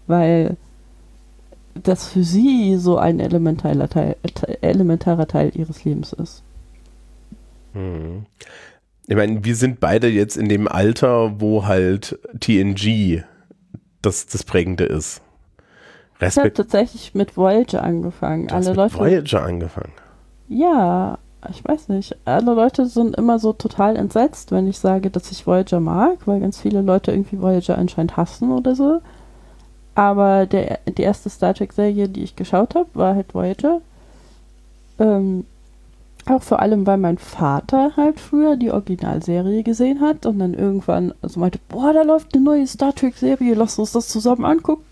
[0.06, 0.56] weil
[1.74, 4.16] das für sie so ein elementarer Teil,
[4.60, 6.44] elementarer Teil ihres Lebens ist.
[7.72, 8.26] Hm.
[9.08, 13.24] Ich meine, wir sind beide jetzt in dem Alter, wo halt TNG
[14.02, 15.22] das, das Prägende ist.
[16.20, 18.46] Respekt ich habe tatsächlich mit Voyager angefangen.
[18.46, 18.94] Du Alle hast Leute.
[18.94, 19.92] Voyager angefangen.
[20.52, 21.18] Ja,
[21.50, 22.14] ich weiß nicht.
[22.26, 26.40] Alle Leute sind immer so total entsetzt, wenn ich sage, dass ich Voyager mag, weil
[26.40, 29.00] ganz viele Leute irgendwie Voyager anscheinend hassen oder so.
[29.94, 33.80] Aber der, die erste Star Trek-Serie, die ich geschaut habe, war halt Voyager.
[34.98, 35.46] Ähm,
[36.26, 41.14] auch vor allem, weil mein Vater halt früher die Originalserie gesehen hat und dann irgendwann
[41.22, 44.84] also meinte, boah, da läuft eine neue Star Trek-Serie, lass uns das zusammen angucken.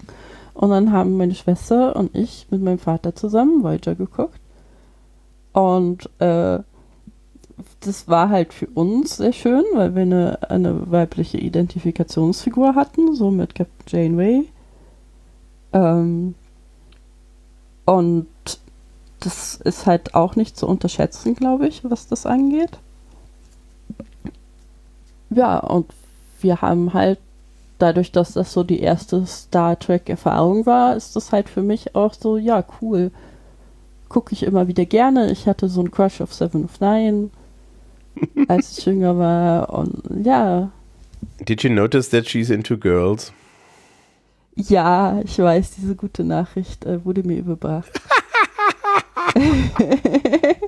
[0.55, 4.41] Und dann haben meine Schwester und ich mit meinem Vater zusammen Voyager geguckt.
[5.53, 6.61] Und äh,
[7.81, 13.31] das war halt für uns sehr schön, weil wir eine, eine weibliche Identifikationsfigur hatten, so
[13.31, 14.49] mit Captain Janeway.
[15.73, 16.35] Ähm,
[17.85, 18.27] und
[19.21, 22.79] das ist halt auch nicht zu unterschätzen, glaube ich, was das angeht.
[25.31, 25.87] Ja, und
[26.41, 27.19] wir haben halt,
[27.79, 32.13] dadurch, dass das so die erste Star Trek-Erfahrung war, ist das halt für mich auch
[32.15, 33.11] so, ja, cool.
[34.11, 35.31] Gucke ich immer wieder gerne.
[35.31, 37.31] Ich hatte so einen Crush auf Seven of Nine,
[38.49, 39.73] als ich jünger war.
[39.73, 40.71] Und ja.
[41.49, 43.33] Did you notice that she's into girls?
[44.57, 47.93] Ja, ich weiß, diese gute Nachricht äh, wurde mir überbracht.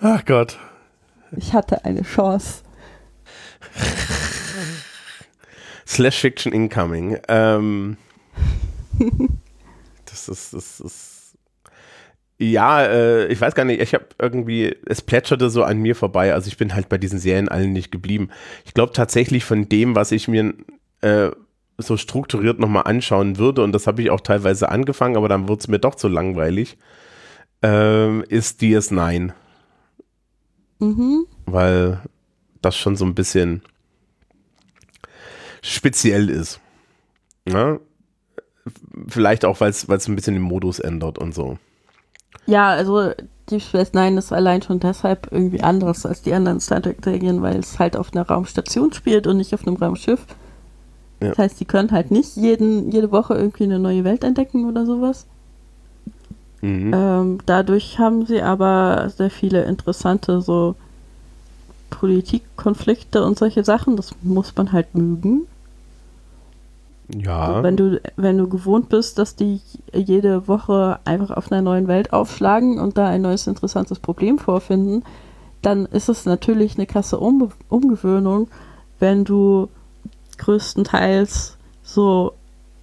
[0.00, 0.58] Ach Gott.
[1.36, 2.62] Ich hatte eine Chance.
[5.94, 7.18] Slash Fiction Incoming.
[7.28, 7.96] Ähm,
[10.06, 11.14] das ist, das ist
[12.38, 16.34] ja, äh, ich weiß gar nicht, ich habe irgendwie, es plätscherte so an mir vorbei,
[16.34, 18.28] also ich bin halt bei diesen Serien allen nicht geblieben.
[18.64, 20.52] Ich glaube tatsächlich von dem, was ich mir
[21.00, 21.30] äh,
[21.78, 25.60] so strukturiert nochmal anschauen würde, und das habe ich auch teilweise angefangen, aber dann wird
[25.60, 26.76] es mir doch zu langweilig,
[27.62, 29.32] äh, ist DS9.
[30.80, 31.26] Mhm.
[31.46, 32.02] Weil
[32.62, 33.62] das schon so ein bisschen
[35.64, 36.60] speziell ist.
[37.48, 37.78] Ja?
[39.08, 41.58] Vielleicht auch, weil es ein bisschen den Modus ändert und so.
[42.46, 43.12] Ja, also
[43.50, 47.58] Deep Space Nine ist allein schon deshalb irgendwie anders als die anderen Star Trek-Serien, weil
[47.58, 50.24] es halt auf einer Raumstation spielt und nicht auf einem Raumschiff.
[51.20, 51.30] Ja.
[51.30, 54.84] Das heißt, die können halt nicht jeden, jede Woche irgendwie eine neue Welt entdecken oder
[54.86, 55.26] sowas.
[56.60, 56.92] Mhm.
[56.94, 60.74] Ähm, dadurch haben sie aber sehr viele interessante so
[61.90, 63.96] Politikkonflikte und solche Sachen.
[63.96, 65.46] Das muss man halt mögen.
[67.12, 67.62] Ja.
[67.62, 69.60] Wenn du, wenn du gewohnt bist, dass die
[69.92, 75.04] jede Woche einfach auf einer neuen Welt aufschlagen und da ein neues interessantes Problem vorfinden,
[75.60, 78.48] dann ist es natürlich eine krasse um Umgewöhnung,
[78.98, 79.68] wenn du
[80.38, 82.32] größtenteils so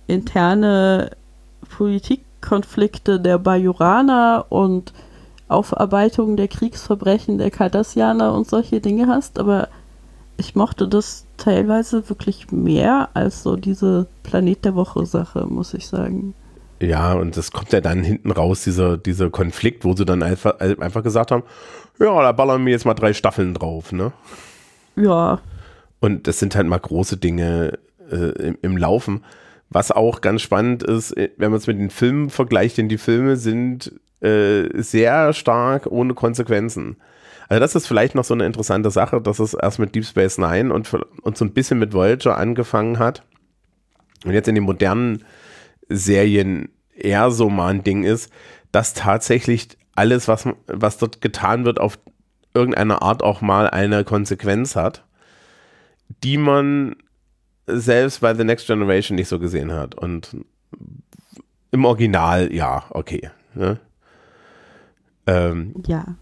[0.08, 1.12] interne
[1.70, 4.94] Politikkonflikte der Bajoraner und
[5.48, 9.68] Aufarbeitung der Kriegsverbrechen der Cardassianer und solche Dinge hast, aber
[10.38, 15.88] ich mochte das teilweise wirklich mehr als so diese Planet der Woche Sache, muss ich
[15.88, 16.36] sagen.
[16.80, 20.60] Ja, und das kommt ja dann hinten raus, dieser, dieser Konflikt, wo sie dann einfach,
[20.60, 21.44] einfach gesagt haben,
[22.00, 24.12] ja, da ballern wir jetzt mal drei Staffeln drauf, ne?
[24.96, 25.40] Ja.
[26.00, 27.80] Und das sind halt mal große Dinge
[28.12, 29.24] äh, im, im Laufen.
[29.70, 32.98] Was auch ganz spannend ist, äh, wenn man es mit den Filmen vergleicht, denn die
[32.98, 36.98] Filme sind äh, sehr stark ohne Konsequenzen.
[37.52, 40.38] Also das ist vielleicht noch so eine interessante Sache, dass es erst mit Deep Space
[40.38, 43.26] Nine und, und so ein bisschen mit Voyager angefangen hat.
[44.24, 45.26] Und jetzt in den modernen
[45.90, 48.32] Serien eher so mal ein Ding ist,
[48.72, 52.00] dass tatsächlich alles, was, was dort getan wird, auf
[52.54, 55.04] irgendeine Art auch mal eine Konsequenz hat,
[56.24, 56.96] die man
[57.68, 59.96] selbst bei The Next Generation nicht so gesehen hat.
[59.96, 60.38] Und
[61.72, 63.30] im Original, ja, okay.
[63.56, 63.78] Ne?
[65.28, 66.16] Ähm, ja.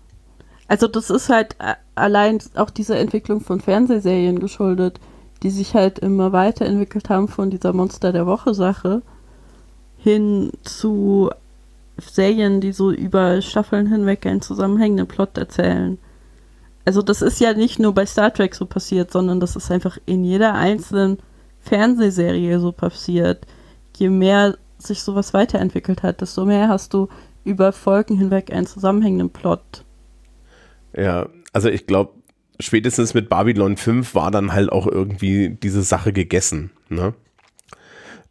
[0.69, 1.55] Also das ist halt
[1.95, 4.99] allein auch dieser Entwicklung von Fernsehserien geschuldet,
[5.41, 9.01] die sich halt immer weiterentwickelt haben von dieser Monster der Woche Sache
[9.97, 11.31] hin zu
[11.97, 15.97] Serien, die so über Staffeln hinweg einen zusammenhängenden Plot erzählen.
[16.85, 19.97] Also das ist ja nicht nur bei Star Trek so passiert, sondern das ist einfach
[20.05, 21.17] in jeder einzelnen
[21.61, 23.45] Fernsehserie so passiert.
[23.97, 27.09] Je mehr sich sowas weiterentwickelt hat, desto mehr hast du
[27.43, 29.83] über Folgen hinweg einen zusammenhängenden Plot.
[30.95, 32.13] Ja, also ich glaube,
[32.59, 36.71] spätestens mit Babylon 5 war dann halt auch irgendwie diese Sache gegessen.
[36.89, 37.13] Ne?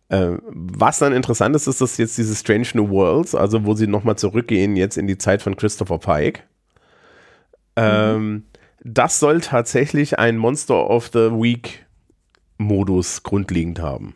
[0.09, 3.87] Äh, was dann interessant ist, ist, dass jetzt diese Strange New Worlds, also wo sie
[3.87, 6.43] nochmal zurückgehen jetzt in die Zeit von Christopher Pike.
[7.77, 8.45] Ähm, mhm.
[8.83, 11.87] Das soll tatsächlich ein Monster of the Week
[12.59, 14.15] Modus grundlegend haben.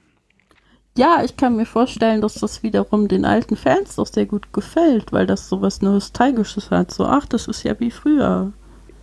[0.97, 5.12] Ja, ich kann mir vorstellen, dass das wiederum den alten Fans doch sehr gut gefällt,
[5.12, 6.90] weil das sowas Nostalgisches hat.
[6.90, 8.53] So, ach, das ist ja wie früher.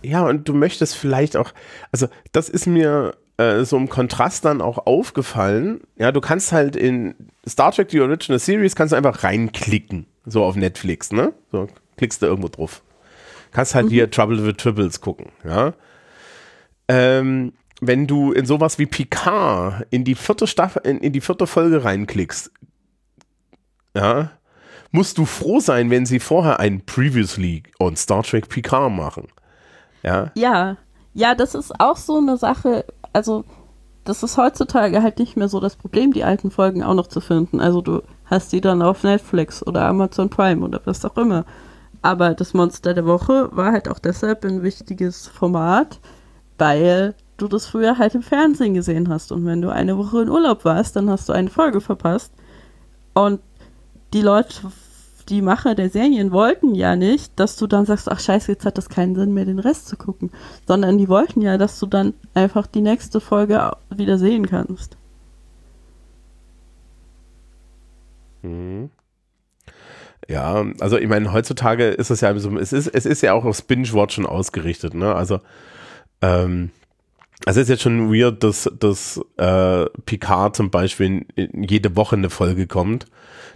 [0.02, 1.52] Ja, und du möchtest vielleicht auch,
[1.90, 5.80] also das ist mir äh, so im Kontrast dann auch aufgefallen.
[5.96, 7.14] Ja, du kannst halt in
[7.46, 11.32] Star Trek The Original Series kannst du einfach reinklicken, so auf Netflix, ne?
[11.50, 11.66] So
[11.96, 12.82] klickst du irgendwo drauf.
[13.50, 13.90] Kannst halt mhm.
[13.90, 15.74] hier Trouble with Tribbles gucken, ja.
[16.88, 21.46] Ähm, wenn du in sowas wie Picard in die vierte Staffel, in, in die vierte
[21.46, 22.50] Folge reinklickst,
[23.94, 24.30] ja,
[24.92, 29.28] musst du froh sein, wenn sie vorher ein Previously on Star Trek Picard machen.
[30.02, 30.30] Ja.
[30.34, 30.76] Ja.
[31.12, 33.44] Ja, das ist auch so eine Sache, also
[34.04, 37.20] das ist heutzutage halt nicht mehr so das Problem, die alten Folgen auch noch zu
[37.20, 37.60] finden.
[37.60, 41.44] Also du hast die dann auf Netflix oder Amazon Prime oder was auch immer.
[42.02, 46.00] Aber das Monster der Woche war halt auch deshalb ein wichtiges Format,
[46.58, 49.32] weil du das früher halt im Fernsehen gesehen hast.
[49.32, 52.32] Und wenn du eine Woche in Urlaub warst, dann hast du eine Folge verpasst.
[53.14, 53.40] Und
[54.12, 54.70] die Leute
[55.30, 58.76] die Macher der Serien wollten ja nicht, dass du dann sagst, ach scheiße, jetzt hat
[58.76, 60.30] das keinen Sinn mehr, den Rest zu gucken.
[60.66, 64.96] Sondern die wollten ja, dass du dann einfach die nächste Folge wieder sehen kannst.
[68.42, 68.90] Mhm.
[70.28, 73.44] Ja, also ich meine, heutzutage ist es ja so, es ist, es ist ja auch
[73.44, 75.14] aufs Binge-Watchen ausgerichtet, ne?
[75.14, 75.40] Also,
[76.22, 76.70] ähm,
[77.46, 82.66] es ist jetzt schon weird, dass, dass äh, Picard zum Beispiel jede Woche eine Folge
[82.66, 83.06] kommt.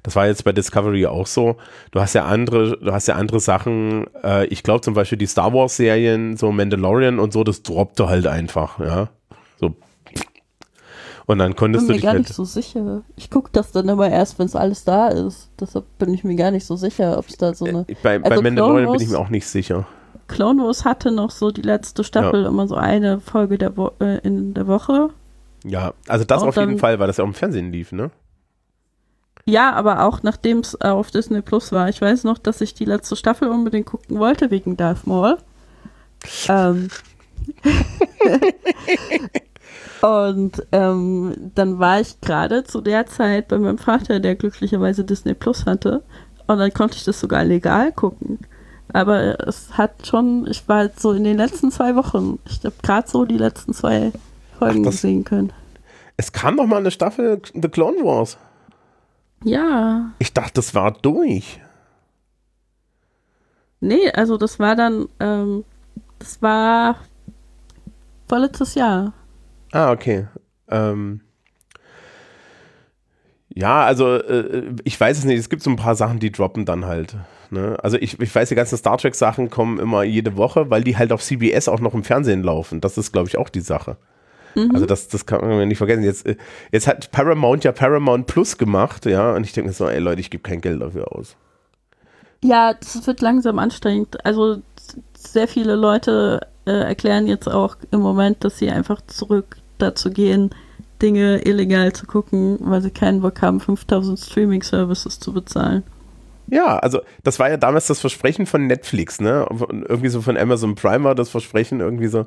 [0.02, 1.56] Das war jetzt bei Discovery auch so.
[1.90, 4.06] Du hast ja andere, du hast ja andere Sachen.
[4.22, 8.08] Äh, ich glaube zum Beispiel die Star Wars Serien, so Mandalorian und so, das droppte
[8.08, 9.08] halt einfach, ja.
[9.60, 9.74] So.
[11.26, 11.96] Und dann konntest du dich.
[11.96, 13.02] Ich bin mir gar halt nicht so sicher.
[13.16, 15.50] Ich gucke das dann immer erst, wenn es alles da ist.
[15.58, 17.86] Deshalb bin ich mir gar nicht so sicher, ob es da so eine.
[17.88, 19.86] Äh, bei, also bei Mandalorian bin ich mir auch nicht sicher.
[20.28, 22.48] Clone Wars hatte noch so die letzte Staffel ja.
[22.48, 25.10] immer so eine Folge der Wo äh, in der Woche.
[25.64, 28.10] Ja, also das und auf jeden Fall, weil das ja auch im Fernsehen lief, ne?
[29.46, 31.88] Ja, aber auch nachdem es äh, auf Disney Plus war.
[31.88, 35.38] Ich weiß noch, dass ich die letzte Staffel unbedingt gucken wollte wegen Darth Maul.
[36.48, 36.88] Ähm.
[40.00, 45.34] Und ähm, dann war ich gerade zu der Zeit bei meinem Vater, der glücklicherweise Disney
[45.34, 46.02] Plus hatte.
[46.46, 48.38] Und dann konnte ich das sogar legal gucken.
[48.94, 52.76] Aber es hat schon, ich war halt so in den letzten zwei Wochen, ich habe
[52.80, 54.12] gerade so die letzten zwei
[54.56, 55.52] Folgen Ach, sehen können.
[56.16, 58.38] Es kam noch mal eine Staffel The Clone Wars.
[59.42, 60.12] Ja.
[60.20, 61.60] Ich dachte, das war durch.
[63.80, 65.64] Nee, also das war dann, ähm,
[66.20, 66.96] das war
[68.28, 69.12] vorletztes Jahr.
[69.72, 70.28] Ah, okay.
[70.68, 71.20] Ähm,
[73.48, 76.64] ja, also äh, ich weiß es nicht, es gibt so ein paar Sachen, die droppen
[76.64, 77.16] dann halt.
[77.50, 77.76] Ne?
[77.82, 81.12] Also ich, ich weiß, die ganzen Star Trek-Sachen kommen immer jede Woche, weil die halt
[81.12, 82.80] auf CBS auch noch im Fernsehen laufen.
[82.80, 83.96] Das ist, glaube ich, auch die Sache.
[84.54, 84.70] Mhm.
[84.72, 86.02] Also das, das kann man nicht vergessen.
[86.02, 86.36] Jetzt, äh,
[86.72, 90.20] jetzt hat Paramount ja Paramount Plus gemacht, ja, und ich denke mir so, ey Leute,
[90.20, 91.36] ich gebe kein Geld dafür aus.
[92.42, 94.24] Ja, das wird langsam anstrengend.
[94.24, 94.58] Also
[95.14, 100.50] sehr viele Leute äh, erklären jetzt auch im Moment, dass sie einfach zurück dazu gehen,
[101.00, 105.82] Dinge illegal zu gucken, weil sie keinen Bock haben, 5000 Streaming-Services zu bezahlen.
[106.48, 109.46] Ja, also das war ja damals das Versprechen von Netflix, ne?
[109.88, 112.26] Irgendwie so von Amazon Prime war das Versprechen irgendwie so,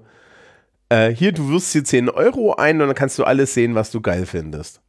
[0.89, 3.91] äh, hier, du wirst hier 10 Euro ein und dann kannst du alles sehen, was
[3.91, 4.81] du geil findest.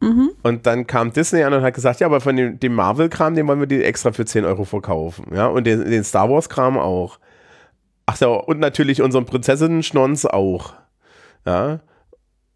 [0.00, 0.30] Mhm.
[0.42, 3.46] Und dann kam Disney an und hat gesagt, ja, aber von dem, dem Marvel-Kram, den
[3.46, 5.26] wollen wir dir extra für 10 Euro verkaufen.
[5.34, 7.18] Ja, und den, den Star Wars-Kram auch.
[8.06, 10.74] Ach so, und natürlich unseren Prinzessinnen-Schnons auch.
[11.44, 11.80] Ja.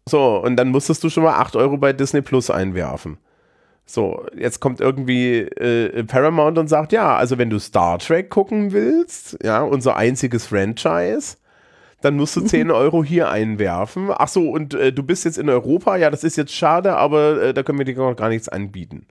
[0.07, 3.17] So, und dann musstest du schon mal 8 Euro bei Disney Plus einwerfen.
[3.93, 8.71] So, jetzt kommt irgendwie äh, Paramount und sagt, ja, also wenn du Star Trek gucken
[8.71, 11.37] willst, ja, unser einziges Franchise,
[12.01, 14.09] dann musst du 10 Euro hier einwerfen.
[14.11, 17.41] Ach so, und äh, du bist jetzt in Europa, ja, das ist jetzt schade, aber
[17.41, 19.07] äh, da können wir dir gar nichts anbieten.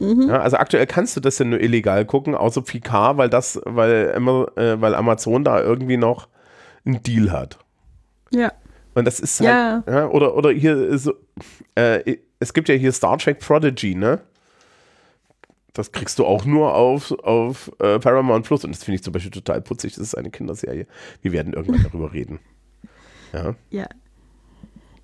[0.00, 0.28] Mhm.
[0.28, 4.14] Ja, also aktuell kannst du das ja nur illegal gucken, außer Picard, weil das, weil,
[4.56, 6.28] äh, weil Amazon da irgendwie noch
[6.84, 7.58] einen Deal hat.
[8.30, 8.52] Ja.
[8.94, 9.82] Und das ist halt, ja.
[9.86, 11.14] ja oder, oder hier so,
[11.74, 14.20] äh, es gibt ja hier Star Trek Prodigy, ne?
[15.72, 19.12] Das kriegst du auch nur auf, auf äh, Paramount Plus und das finde ich zum
[19.12, 19.94] Beispiel total putzig.
[19.94, 20.86] Das ist eine Kinderserie.
[21.22, 22.40] Wir werden irgendwann darüber reden.
[23.32, 23.54] Ja.
[23.70, 23.86] Ja.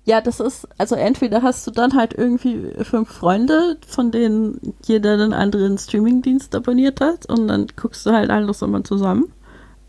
[0.07, 5.13] Ja, das ist, also entweder hast du dann halt irgendwie fünf Freunde, von denen jeder
[5.13, 9.33] einen anderen Streamingdienst abonniert hat und dann guckst du halt alles immer zusammen.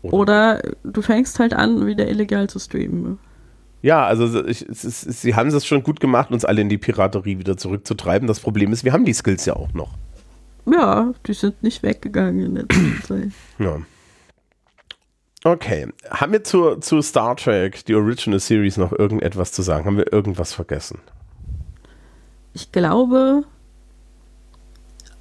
[0.01, 3.19] Oder, Oder du fängst halt an, wieder illegal zu streamen.
[3.81, 7.37] Ja, also ich, ist, sie haben es schon gut gemacht, uns alle in die Piraterie
[7.39, 8.27] wieder zurückzutreiben.
[8.27, 9.93] Das Problem ist, wir haben die Skills ja auch noch.
[10.65, 12.65] Ja, die sind nicht weggegangen in der
[13.03, 13.31] Zeit.
[13.59, 13.77] Ja.
[15.43, 15.87] Okay.
[16.09, 19.85] Haben wir zu, zu Star Trek, die Original Series, noch irgendetwas zu sagen?
[19.85, 20.99] Haben wir irgendwas vergessen?
[22.53, 23.43] Ich glaube,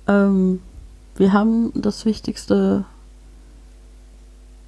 [0.08, 0.60] ähm,
[1.16, 2.86] wir haben das Wichtigste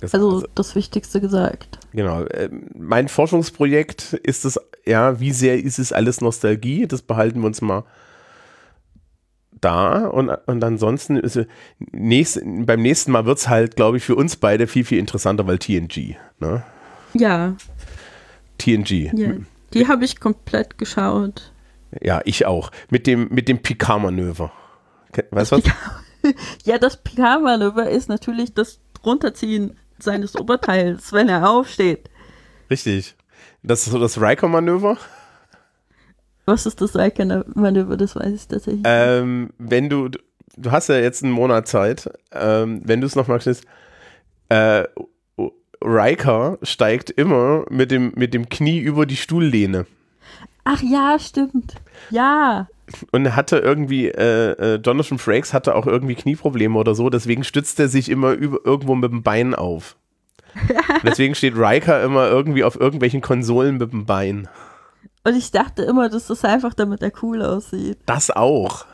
[0.00, 1.78] das, also, also, das Wichtigste gesagt.
[1.92, 2.22] Genau.
[2.24, 6.86] Äh, mein Forschungsprojekt ist es, ja, wie sehr ist es alles Nostalgie?
[6.86, 7.84] Das behalten wir uns mal
[9.60, 11.40] da und, und ansonsten ist
[11.78, 15.46] nächst, beim nächsten Mal wird es halt, glaube ich, für uns beide viel, viel interessanter,
[15.46, 16.16] weil TNG.
[16.38, 16.62] Ne?
[17.14, 17.56] Ja.
[18.58, 19.12] TNG.
[19.14, 19.32] Ja.
[19.74, 21.52] Die habe ich komplett geschaut.
[22.00, 22.70] Ja, ich auch.
[22.90, 24.52] Mit dem, mit dem Picard-Manöver.
[25.30, 25.64] Weißt du was?
[26.64, 32.10] ja, das Picard-Manöver ist natürlich das Runterziehen seines Oberteils, wenn er aufsteht.
[32.70, 33.14] Richtig.
[33.62, 34.98] Das ist so das Riker-Manöver.
[36.46, 37.96] Was ist das Riker-Manöver?
[37.96, 38.82] Das weiß ich tatsächlich.
[38.84, 40.08] Ähm, wenn du,
[40.56, 43.64] du hast ja jetzt einen Monat Zeit, ähm, wenn du es noch magst,
[44.48, 44.84] äh,
[45.82, 49.86] Riker steigt immer mit dem, mit dem Knie über die Stuhllehne.
[50.64, 51.74] Ach ja, stimmt.
[52.10, 52.68] Ja.
[53.12, 57.78] Und hatte irgendwie, äh, äh, Jonathan Frakes hatte auch irgendwie Knieprobleme oder so, deswegen stützt
[57.80, 59.96] er sich immer über, irgendwo mit dem Bein auf.
[61.02, 64.48] deswegen steht Riker immer irgendwie auf irgendwelchen Konsolen mit dem Bein.
[65.24, 67.98] Und ich dachte immer, das ist einfach, damit er cool aussieht.
[68.06, 68.86] Das auch.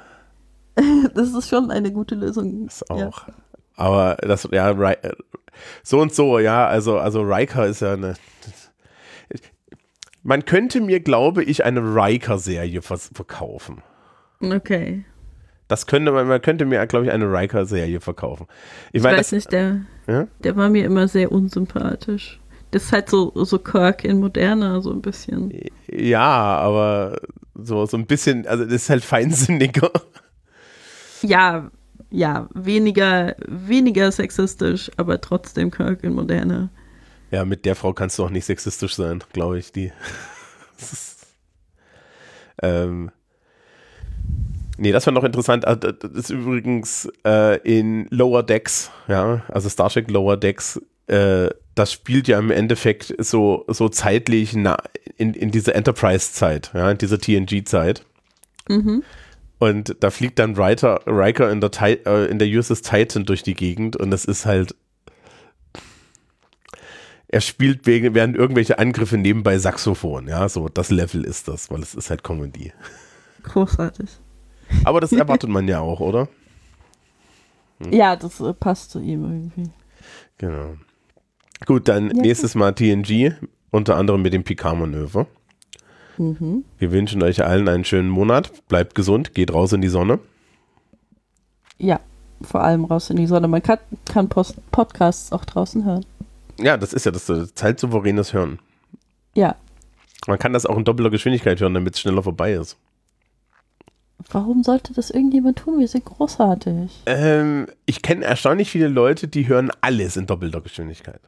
[1.15, 2.67] das ist schon eine gute Lösung.
[2.67, 3.29] Das auch.
[3.29, 3.35] Ja.
[3.77, 5.13] Aber das, ja, äh,
[5.83, 8.15] so und so, ja, also, also Riker ist ja eine.
[10.25, 13.83] Man könnte mir, glaube ich, eine Riker-Serie verkaufen.
[14.41, 15.05] Okay.
[15.69, 18.47] Das könnte man, man könnte mir, glaube ich, eine Riker-Serie verkaufen.
[18.89, 20.27] Ich, ich mein, weiß das, nicht, der, ja?
[20.43, 22.41] der war mir immer sehr unsympathisch.
[22.71, 25.53] Das ist halt so, so Kirk in moderner, so ein bisschen.
[25.87, 27.21] Ja, aber
[27.55, 29.91] so, so ein bisschen, also das ist halt feinsinniger.
[31.21, 31.71] Ja,
[32.11, 36.71] ja, weniger, weniger sexistisch, aber trotzdem Kirk in moderner.
[37.35, 39.73] Ja, mit der Frau kannst du auch nicht sexistisch sein, glaube ich.
[39.73, 39.91] Die.
[40.79, 41.27] ist,
[42.63, 43.11] ähm,
[44.77, 45.67] Nee, das war noch interessant.
[45.67, 51.49] Ah, das ist übrigens äh, in Lower Decks, ja, also Star Trek Lower Decks, äh,
[51.75, 54.77] das spielt ja im Endeffekt so, so zeitlich na,
[55.17, 58.05] in, in dieser Enterprise-Zeit, ja, in dieser TNG-Zeit.
[58.69, 59.05] Mhm.
[59.59, 63.55] Und da fliegt dann Riker, Riker in, der, äh, in der USS Titan durch die
[63.55, 64.75] Gegend und das ist halt
[67.29, 71.83] er spielt wegen, während irgendwelche Angriffe nebenbei Saxophon, ja, so das Level ist das, weil
[71.83, 72.73] es ist halt Comedy.
[73.43, 74.11] Großartig.
[74.85, 76.29] Aber das erwartet man ja auch, oder?
[77.83, 77.93] Hm?
[77.93, 79.71] Ja, das äh, passt zu ihm irgendwie.
[80.39, 80.75] Genau.
[81.67, 82.23] Gut, dann ja.
[82.23, 83.33] nächstes Mal TNG,
[83.71, 85.27] unter anderem mit dem Picard-Manöver.
[86.19, 86.65] Mhm.
[86.79, 88.53] Wir wünschen euch allen einen schönen Monat.
[88.69, 90.21] Bleibt gesund, geht raus in die Sonne.
[91.79, 92.01] Ja,
[92.43, 93.49] vor allem raus in die Sonne.
[93.49, 96.05] Man kann, kann Post Podcasts auch draußen hören.
[96.59, 98.59] Ja, das ist ja das, das zeitsouveränes Hören.
[99.35, 99.57] Ja.
[100.27, 102.77] Man kann das auch in doppelter Geschwindigkeit hören, damit es schneller vorbei ist.
[104.31, 105.81] Warum sollte das irgendjemand tun?
[105.81, 107.03] Wir sind großartig.
[107.07, 111.21] Ähm, ich kenne erstaunlich viele Leute, die hören alles in doppelter Geschwindigkeit.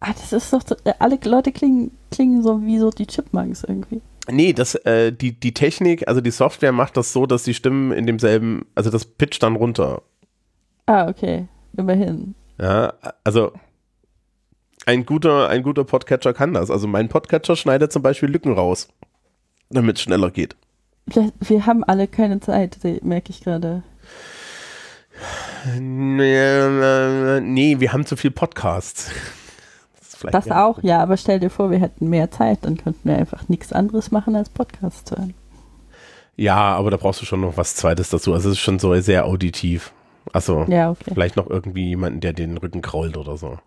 [0.00, 4.00] Ah, das ist doch, äh, alle Leute klingen, klingen so wie so die Chipmunks irgendwie.
[4.30, 7.92] Nee, das, äh, die, die Technik, also die Software macht das so, dass die Stimmen
[7.92, 10.02] in demselben, also das pitcht dann runter.
[10.86, 11.48] Ah, okay.
[11.76, 12.34] Immerhin.
[12.60, 12.92] Ja,
[13.24, 13.52] also
[14.88, 16.70] ein guter, ein guter Podcatcher kann das.
[16.70, 18.88] Also mein Podcatcher schneidet zum Beispiel Lücken raus,
[19.68, 20.56] damit es schneller geht.
[21.40, 23.82] Wir haben alle keine Zeit, merke ich gerade.
[25.78, 29.10] Nee, wir haben zu viel Podcasts.
[30.22, 33.18] Das, das auch, ja, aber stell dir vor, wir hätten mehr Zeit, dann könnten wir
[33.18, 35.34] einfach nichts anderes machen als Podcasts hören.
[36.36, 38.32] Ja, aber da brauchst du schon noch was Zweites dazu.
[38.32, 39.92] Also es ist schon so sehr auditiv.
[40.32, 41.10] Also ja, okay.
[41.12, 43.58] vielleicht noch irgendwie jemanden, der den Rücken krault oder so.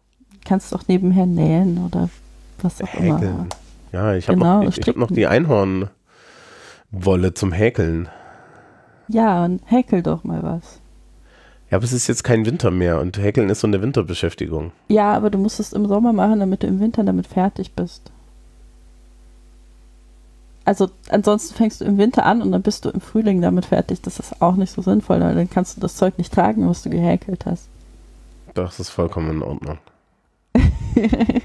[0.46, 2.10] Kannst doch nebenher nähen oder
[2.62, 3.22] was auch Häkeln.
[3.22, 3.48] immer.
[3.92, 5.90] Ja, ich habe genau, noch, hab noch die Einhornwolle
[7.34, 8.10] zum Häkeln.
[9.08, 10.80] Ja, und häkel doch mal was.
[11.70, 14.72] Ja, aber es ist jetzt kein Winter mehr und Häkeln ist so eine Winterbeschäftigung.
[14.90, 18.12] Ja, aber du musst es im Sommer machen, damit du im Winter damit fertig bist.
[20.64, 24.02] Also ansonsten fängst du im Winter an und dann bist du im Frühling damit fertig.
[24.02, 26.84] Das ist auch nicht so sinnvoll, weil dann kannst du das Zeug nicht tragen, was
[26.84, 27.68] du gehäkelt hast.
[28.54, 29.80] Das ist vollkommen in Ordnung.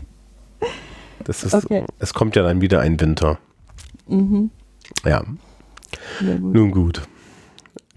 [1.24, 1.84] das ist, okay.
[1.98, 3.38] es kommt ja dann wieder ein Winter.
[4.08, 4.50] Mhm.
[5.04, 5.24] Ja.
[6.20, 6.40] Gut.
[6.40, 7.02] Nun gut.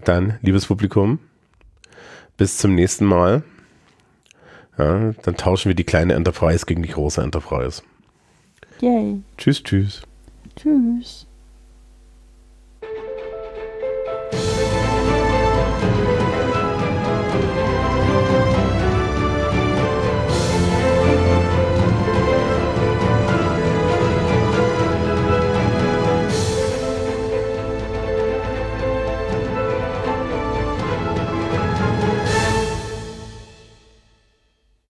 [0.04, 1.18] Dann, liebes Publikum,
[2.36, 3.42] bis zum nächsten Mal.
[4.78, 7.82] Ja, dann tauschen wir die kleine Enterprise gegen die große Enterprise.
[8.80, 9.22] Yay.
[9.36, 10.02] Tschüss, tschüss.
[10.56, 11.26] Tschüss.